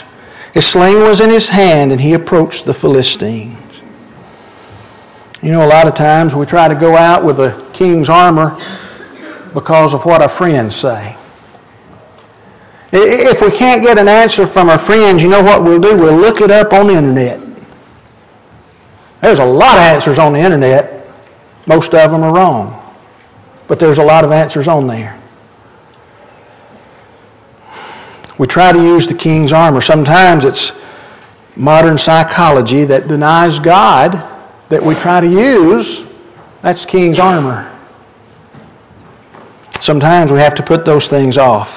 His 0.53 0.67
sling 0.71 0.99
was 1.03 1.19
in 1.19 1.29
his 1.29 1.47
hand, 1.47 1.91
and 1.91 1.99
he 1.99 2.13
approached 2.13 2.63
the 2.65 2.75
Philistines. 2.79 3.57
You 5.41 5.51
know, 5.51 5.63
a 5.63 5.71
lot 5.71 5.87
of 5.87 5.95
times 5.95 6.33
we 6.37 6.45
try 6.45 6.67
to 6.67 6.75
go 6.75 6.95
out 6.95 7.25
with 7.25 7.39
a 7.39 7.71
king's 7.77 8.09
armor 8.09 8.55
because 9.53 9.93
of 9.93 10.01
what 10.03 10.21
our 10.21 10.37
friends 10.37 10.75
say. 10.81 11.15
If 12.93 13.39
we 13.41 13.57
can't 13.57 13.81
get 13.83 13.97
an 13.97 14.07
answer 14.07 14.51
from 14.53 14.69
our 14.69 14.85
friends, 14.85 15.21
you 15.23 15.29
know 15.29 15.41
what 15.41 15.63
we'll 15.63 15.79
do? 15.79 15.95
We'll 15.95 16.19
look 16.19 16.41
it 16.41 16.51
up 16.51 16.73
on 16.73 16.87
the 16.87 16.97
internet. 16.97 17.39
There's 19.21 19.39
a 19.39 19.45
lot 19.45 19.77
of 19.77 19.83
answers 19.83 20.19
on 20.19 20.33
the 20.33 20.39
internet. 20.39 21.07
Most 21.67 21.93
of 21.93 22.11
them 22.11 22.23
are 22.23 22.33
wrong. 22.33 22.77
But 23.69 23.79
there's 23.79 23.97
a 23.97 24.03
lot 24.03 24.25
of 24.25 24.31
answers 24.31 24.67
on 24.67 24.87
there. 24.87 25.20
We 28.41 28.47
try 28.47 28.73
to 28.73 28.81
use 28.81 29.05
the 29.05 29.13
king's 29.21 29.53
armor. 29.53 29.85
Sometimes 29.85 30.41
it's 30.41 30.71
modern 31.55 32.01
psychology 32.01 32.89
that 32.89 33.05
denies 33.05 33.53
God 33.61 34.17
that 34.73 34.81
we 34.81 34.97
try 34.97 35.21
to 35.21 35.29
use. 35.29 35.85
That's 36.65 36.81
king's 36.89 37.21
armor. 37.21 37.69
Sometimes 39.85 40.33
we 40.33 40.41
have 40.41 40.57
to 40.57 40.65
put 40.65 40.89
those 40.89 41.05
things 41.13 41.37
off. 41.37 41.69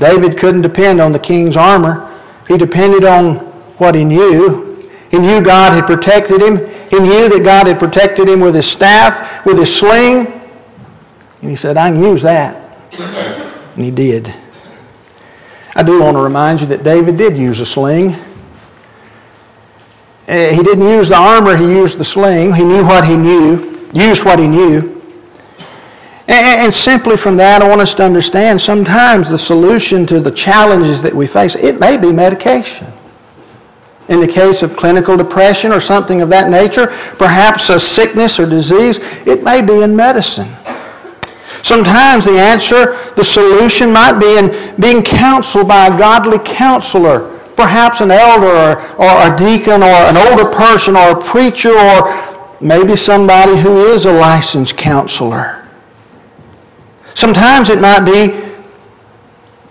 David 0.00 0.40
couldn't 0.40 0.64
depend 0.64 1.04
on 1.04 1.12
the 1.12 1.20
king's 1.20 1.54
armor. 1.54 2.16
He 2.48 2.56
depended 2.56 3.04
on 3.04 3.76
what 3.76 3.94
he 3.94 4.08
knew. 4.08 4.88
He 5.12 5.20
knew 5.20 5.44
God 5.44 5.76
had 5.76 5.84
protected 5.84 6.40
him. 6.40 6.64
He 6.88 6.96
knew 6.96 7.28
that 7.28 7.42
God 7.44 7.68
had 7.68 7.76
protected 7.76 8.24
him 8.24 8.40
with 8.40 8.56
his 8.56 8.72
staff, 8.72 9.44
with 9.44 9.60
his 9.60 9.68
sling. 9.76 10.32
And 11.44 11.50
he 11.50 11.56
said, 11.60 11.76
I 11.76 11.92
can 11.92 12.00
use 12.00 12.24
that. 12.24 12.56
And 13.76 13.84
he 13.84 13.92
did. 13.92 14.47
I 15.74 15.82
do 15.82 16.00
want 16.00 16.16
to 16.16 16.22
remind 16.22 16.60
you 16.60 16.66
that 16.68 16.84
David 16.84 17.18
did 17.18 17.36
use 17.36 17.60
a 17.60 17.66
sling. 17.66 18.16
Uh, 20.28 20.52
he 20.52 20.60
didn't 20.64 20.84
use 20.84 21.08
the 21.08 21.16
armor, 21.16 21.56
he 21.56 21.64
used 21.64 21.96
the 21.96 22.04
sling. 22.04 22.52
He 22.52 22.64
knew 22.64 22.84
what 22.84 23.04
he 23.04 23.16
knew, 23.16 23.88
used 23.92 24.24
what 24.24 24.38
he 24.38 24.48
knew. 24.48 24.98
And 26.28 26.68
simply 26.84 27.16
from 27.24 27.40
that, 27.40 27.64
I 27.64 27.68
want 27.68 27.80
us 27.80 27.96
to 27.96 28.04
understand 28.04 28.60
sometimes 28.60 29.32
the 29.32 29.40
solution 29.48 30.04
to 30.12 30.20
the 30.20 30.36
challenges 30.36 31.00
that 31.00 31.16
we 31.16 31.24
face, 31.24 31.56
it 31.56 31.80
may 31.80 31.96
be 31.96 32.12
medication. 32.12 32.92
In 34.12 34.20
the 34.20 34.28
case 34.28 34.60
of 34.60 34.76
clinical 34.76 35.16
depression 35.16 35.72
or 35.72 35.80
something 35.80 36.20
of 36.20 36.28
that 36.28 36.52
nature, 36.52 36.84
perhaps 37.16 37.72
a 37.72 37.80
sickness 37.80 38.36
or 38.36 38.44
disease, 38.44 39.00
it 39.24 39.40
may 39.40 39.64
be 39.64 39.80
in 39.80 39.96
medicine. 39.96 40.52
Sometimes 41.64 42.24
the 42.24 42.38
answer, 42.38 43.12
the 43.18 43.26
solution 43.26 43.90
might 43.90 44.18
be 44.20 44.38
in 44.38 44.78
being 44.78 45.02
counseled 45.02 45.66
by 45.66 45.90
a 45.90 45.94
godly 45.98 46.38
counselor, 46.58 47.34
perhaps 47.56 48.00
an 48.00 48.10
elder 48.10 48.54
or, 48.54 48.70
or 49.02 49.14
a 49.26 49.30
deacon 49.34 49.82
or 49.82 49.98
an 50.06 50.14
older 50.14 50.46
person 50.54 50.94
or 50.94 51.18
a 51.18 51.20
preacher 51.34 51.74
or 51.74 52.58
maybe 52.60 52.94
somebody 52.94 53.58
who 53.58 53.90
is 53.94 54.06
a 54.06 54.12
licensed 54.12 54.74
counselor. 54.78 55.66
Sometimes 57.14 57.70
it 57.70 57.80
might 57.80 58.06
be 58.06 58.30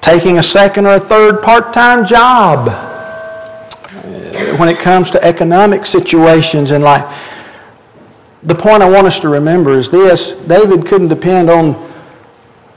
taking 0.02 0.38
a 0.38 0.44
second 0.44 0.86
or 0.86 0.96
a 0.96 1.08
third 1.08 1.42
part-time 1.42 2.06
job 2.06 2.68
uh, 2.68 4.58
when 4.60 4.70
it 4.70 4.84
comes 4.84 5.10
to 5.12 5.24
economic 5.24 5.86
situations 5.86 6.72
in 6.72 6.82
life. 6.82 7.04
The 8.48 8.56
point 8.56 8.82
I 8.82 8.90
want 8.90 9.08
us 9.08 9.20
to 9.22 9.28
remember 9.30 9.78
is 9.78 9.92
this 9.92 10.20
David 10.48 10.88
couldn't 10.88 11.10
depend 11.10 11.50
on 11.50 11.84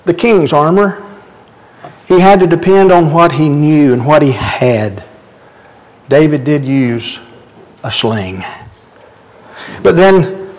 the 0.05 0.15
king's 0.15 0.53
armor. 0.53 1.07
He 2.07 2.21
had 2.21 2.41
to 2.41 2.47
depend 2.49 2.91
on 2.91 3.15
what 3.15 3.31
he 3.31 3.49
knew 3.49 3.93
and 3.93 4.05
what 4.05 4.21
he 4.21 4.33
had. 4.33 5.07
David 6.09 6.45
did 6.45 6.65
use 6.65 7.19
a 7.85 7.91
sling. 7.93 8.43
But 9.85 9.95
then, 9.95 10.57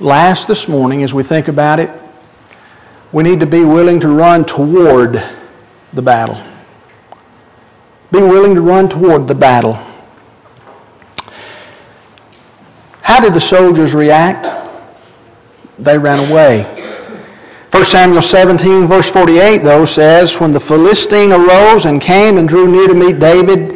last 0.00 0.48
this 0.48 0.66
morning, 0.68 1.04
as 1.04 1.12
we 1.14 1.22
think 1.22 1.46
about 1.46 1.78
it, 1.78 1.88
we 3.14 3.22
need 3.22 3.38
to 3.38 3.46
be 3.46 3.64
willing 3.64 4.00
to 4.00 4.08
run 4.08 4.44
toward 4.44 5.14
the 5.94 6.02
battle. 6.02 6.34
Be 8.10 8.20
willing 8.20 8.56
to 8.56 8.60
run 8.60 8.88
toward 8.88 9.28
the 9.28 9.34
battle. 9.34 9.74
How 13.08 13.20
did 13.20 13.32
the 13.32 13.40
soldiers 13.48 13.96
react? 13.96 14.44
They 15.80 15.96
ran 15.96 16.28
away. 16.28 16.60
1 17.72 17.84
Samuel 17.88 18.20
17, 18.20 18.84
verse 18.86 19.08
48, 19.16 19.64
though, 19.64 19.88
says, 19.88 20.36
When 20.36 20.52
the 20.52 20.60
Philistine 20.68 21.32
arose 21.32 21.88
and 21.88 22.04
came 22.04 22.36
and 22.36 22.46
drew 22.46 22.68
near 22.68 22.84
to 22.84 22.92
meet 22.92 23.16
David, 23.16 23.72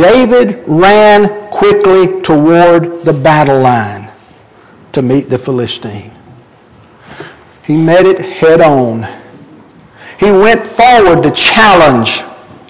David 0.00 0.64
ran 0.64 1.52
quickly 1.52 2.24
toward 2.24 3.04
the 3.04 3.20
battle 3.22 3.60
line 3.60 4.16
to 4.94 5.02
meet 5.02 5.28
the 5.28 5.44
Philistine. 5.44 6.16
He 7.68 7.76
met 7.76 8.08
it 8.08 8.16
head 8.40 8.62
on. 8.62 9.04
He 10.16 10.32
went 10.32 10.72
forward 10.80 11.20
to 11.28 11.36
challenge 11.36 12.08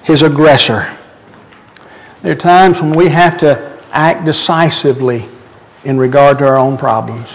his 0.02 0.24
aggressor. 0.24 0.90
There 2.24 2.34
are 2.34 2.42
times 2.42 2.78
when 2.82 2.98
we 2.98 3.08
have 3.14 3.38
to 3.46 3.78
act 3.94 4.26
decisively 4.26 5.30
in 5.84 5.98
regard 5.98 6.38
to 6.38 6.44
our 6.44 6.56
own 6.56 6.76
problems. 6.76 7.28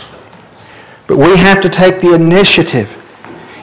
But 1.08 1.18
we 1.18 1.38
have 1.38 1.62
to 1.62 1.70
take 1.70 2.02
the 2.02 2.14
initiative. 2.14 2.90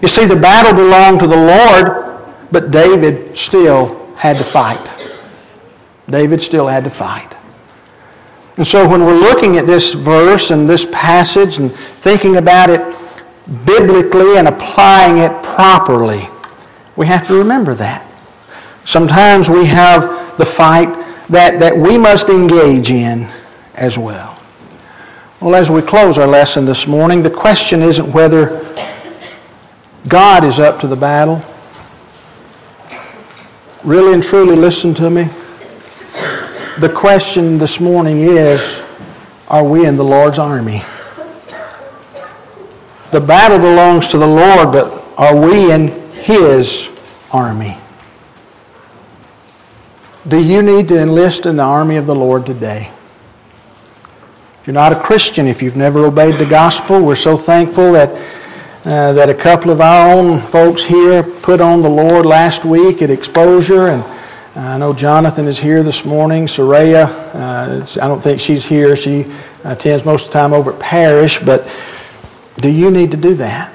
You 0.02 0.08
see, 0.08 0.26
the 0.26 0.38
battle 0.40 0.74
belonged 0.74 1.20
to 1.20 1.26
the 1.26 1.38
Lord, 1.38 2.50
but 2.50 2.70
David 2.70 3.36
still 3.46 4.14
had 4.16 4.34
to 4.34 4.46
fight. 4.52 4.82
David 6.10 6.40
still 6.40 6.68
had 6.68 6.84
to 6.84 6.90
fight. 6.98 7.34
And 8.58 8.66
so 8.66 8.86
when 8.86 9.06
we're 9.06 9.18
looking 9.18 9.56
at 9.56 9.66
this 9.66 9.94
verse 10.04 10.50
and 10.50 10.68
this 10.68 10.84
passage 10.92 11.56
and 11.56 11.72
thinking 12.04 12.36
about 12.36 12.68
it 12.68 12.82
biblically 13.64 14.36
and 14.36 14.46
applying 14.46 15.18
it 15.18 15.32
properly, 15.56 16.28
we 16.98 17.06
have 17.06 17.26
to 17.28 17.34
remember 17.34 17.74
that. 17.76 18.06
Sometimes 18.86 19.48
we 19.48 19.66
have 19.66 20.36
the 20.38 20.52
fight 20.58 20.90
that, 21.30 21.60
that 21.60 21.72
we 21.72 21.96
must 21.96 22.28
engage 22.28 22.90
in 22.90 23.24
as 23.74 23.96
well. 23.98 24.41
Well, 25.42 25.56
as 25.56 25.68
we 25.68 25.82
close 25.82 26.18
our 26.18 26.28
lesson 26.28 26.64
this 26.66 26.84
morning, 26.86 27.24
the 27.24 27.34
question 27.34 27.82
isn't 27.82 28.14
whether 28.14 28.62
God 30.08 30.44
is 30.44 30.60
up 30.62 30.78
to 30.82 30.86
the 30.86 30.94
battle. 30.94 31.42
Really 33.84 34.14
and 34.14 34.22
truly 34.22 34.54
listen 34.54 34.94
to 35.02 35.10
me. 35.10 35.24
The 36.80 36.94
question 36.94 37.58
this 37.58 37.76
morning 37.80 38.22
is 38.22 38.60
Are 39.48 39.68
we 39.68 39.84
in 39.84 39.96
the 39.96 40.04
Lord's 40.04 40.38
army? 40.38 40.78
The 43.12 43.20
battle 43.20 43.58
belongs 43.58 44.06
to 44.12 44.18
the 44.18 44.24
Lord, 44.24 44.70
but 44.70 44.86
are 45.18 45.34
we 45.34 45.74
in 45.74 46.22
His 46.22 46.70
army? 47.32 47.82
Do 50.30 50.36
you 50.36 50.62
need 50.62 50.86
to 50.86 51.02
enlist 51.02 51.46
in 51.46 51.56
the 51.56 51.64
army 51.64 51.96
of 51.96 52.06
the 52.06 52.14
Lord 52.14 52.46
today? 52.46 52.94
If 54.62 54.68
you're 54.68 54.78
not 54.78 54.94
a 54.94 55.02
Christian, 55.02 55.48
if 55.48 55.60
you've 55.60 55.74
never 55.74 56.06
obeyed 56.06 56.38
the 56.38 56.46
gospel, 56.46 57.04
we're 57.04 57.18
so 57.18 57.42
thankful 57.42 57.98
that 57.98 58.14
uh, 58.86 59.10
that 59.18 59.26
a 59.26 59.34
couple 59.34 59.74
of 59.74 59.82
our 59.82 60.14
own 60.14 60.38
folks 60.54 60.86
here 60.86 61.26
put 61.42 61.58
on 61.58 61.82
the 61.82 61.90
Lord 61.90 62.22
last 62.22 62.62
week 62.62 63.02
at 63.02 63.10
exposure, 63.10 63.90
and 63.90 64.06
I 64.54 64.78
know 64.78 64.94
Jonathan 64.94 65.50
is 65.50 65.58
here 65.58 65.82
this 65.82 66.06
morning. 66.06 66.46
Soraya, 66.46 67.02
uh, 67.02 67.90
I 67.90 68.06
don't 68.06 68.22
think 68.22 68.38
she's 68.38 68.62
here. 68.70 68.94
She 68.94 69.26
attends 69.66 70.06
most 70.06 70.30
of 70.30 70.30
the 70.30 70.38
time 70.38 70.54
over 70.54 70.78
at 70.78 70.78
Parish, 70.78 71.34
but 71.42 71.66
do 72.62 72.70
you 72.70 72.86
need 72.94 73.10
to 73.10 73.18
do 73.18 73.34
that? 73.42 73.74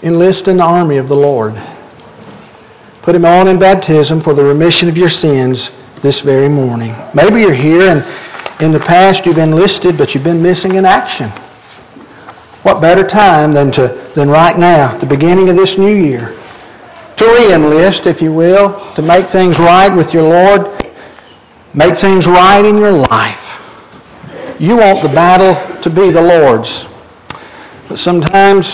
Enlist 0.00 0.48
in 0.48 0.56
the 0.56 0.64
army 0.64 0.96
of 0.96 1.12
the 1.12 1.20
Lord. 1.20 1.52
Put 3.04 3.12
him 3.12 3.28
on 3.28 3.44
in 3.44 3.60
baptism 3.60 4.24
for 4.24 4.32
the 4.32 4.40
remission 4.42 4.88
of 4.88 4.96
your 4.96 5.12
sins 5.12 5.60
this 6.00 6.24
very 6.24 6.48
morning. 6.48 6.96
Maybe 7.12 7.44
you're 7.44 7.52
here 7.52 7.92
and 7.92 8.23
in 8.64 8.72
the 8.72 8.80
past 8.80 9.28
you've 9.28 9.36
enlisted, 9.36 10.00
but 10.00 10.16
you've 10.16 10.24
been 10.24 10.40
missing 10.40 10.80
in 10.80 10.88
action. 10.88 11.28
What 12.64 12.80
better 12.80 13.04
time 13.04 13.52
than, 13.52 13.68
to, 13.76 14.12
than 14.16 14.32
right 14.32 14.56
now, 14.56 14.96
the 14.96 15.06
beginning 15.06 15.52
of 15.52 15.56
this 15.56 15.76
new 15.76 15.92
year, 15.92 16.32
to 17.20 17.24
re-enlist, 17.28 18.08
if 18.08 18.24
you 18.24 18.32
will, 18.32 18.72
to 18.96 19.02
make 19.04 19.28
things 19.30 19.60
right 19.60 19.92
with 19.92 20.16
your 20.16 20.24
Lord, 20.24 20.80
make 21.76 22.00
things 22.00 22.24
right 22.24 22.64
in 22.64 22.80
your 22.80 22.96
life. 22.96 23.44
You 24.58 24.80
want 24.80 25.04
the 25.04 25.12
battle 25.12 25.52
to 25.84 25.90
be 25.92 26.08
the 26.08 26.24
Lord's. 26.24 26.72
But 27.86 28.00
sometimes 28.00 28.64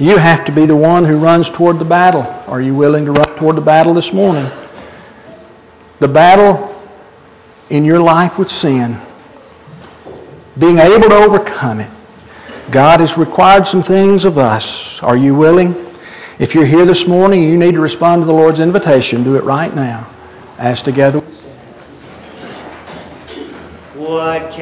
you 0.00 0.16
have 0.16 0.46
to 0.46 0.54
be 0.54 0.66
the 0.66 0.76
one 0.76 1.04
who 1.04 1.20
runs 1.20 1.46
toward 1.58 1.78
the 1.78 1.84
battle. 1.84 2.24
Are 2.24 2.62
you 2.62 2.74
willing 2.74 3.04
to 3.04 3.12
run 3.12 3.38
toward 3.38 3.56
the 3.56 3.64
battle 3.64 3.92
this 3.92 4.08
morning? 4.14 4.48
The 6.00 6.08
battle 6.08 6.72
in 7.68 7.84
your 7.84 8.00
life 8.00 8.32
with 8.38 8.48
sin 8.48 9.05
being 10.58 10.78
able 10.78 11.08
to 11.08 11.16
overcome 11.16 11.80
it. 11.80 11.90
God 12.72 13.00
has 13.00 13.12
required 13.18 13.64
some 13.66 13.82
things 13.82 14.24
of 14.24 14.38
us. 14.38 14.64
Are 15.02 15.16
you 15.16 15.34
willing? 15.34 15.74
If 16.38 16.54
you're 16.54 16.66
here 16.66 16.84
this 16.84 17.04
morning 17.06 17.42
you 17.44 17.58
need 17.58 17.72
to 17.72 17.80
respond 17.80 18.22
to 18.22 18.26
the 18.26 18.32
Lord's 18.32 18.60
invitation, 18.60 19.24
do 19.24 19.36
it 19.36 19.44
right 19.44 19.74
now. 19.74 20.12
As 20.58 20.82
together. 20.82 21.20
What 23.96 24.52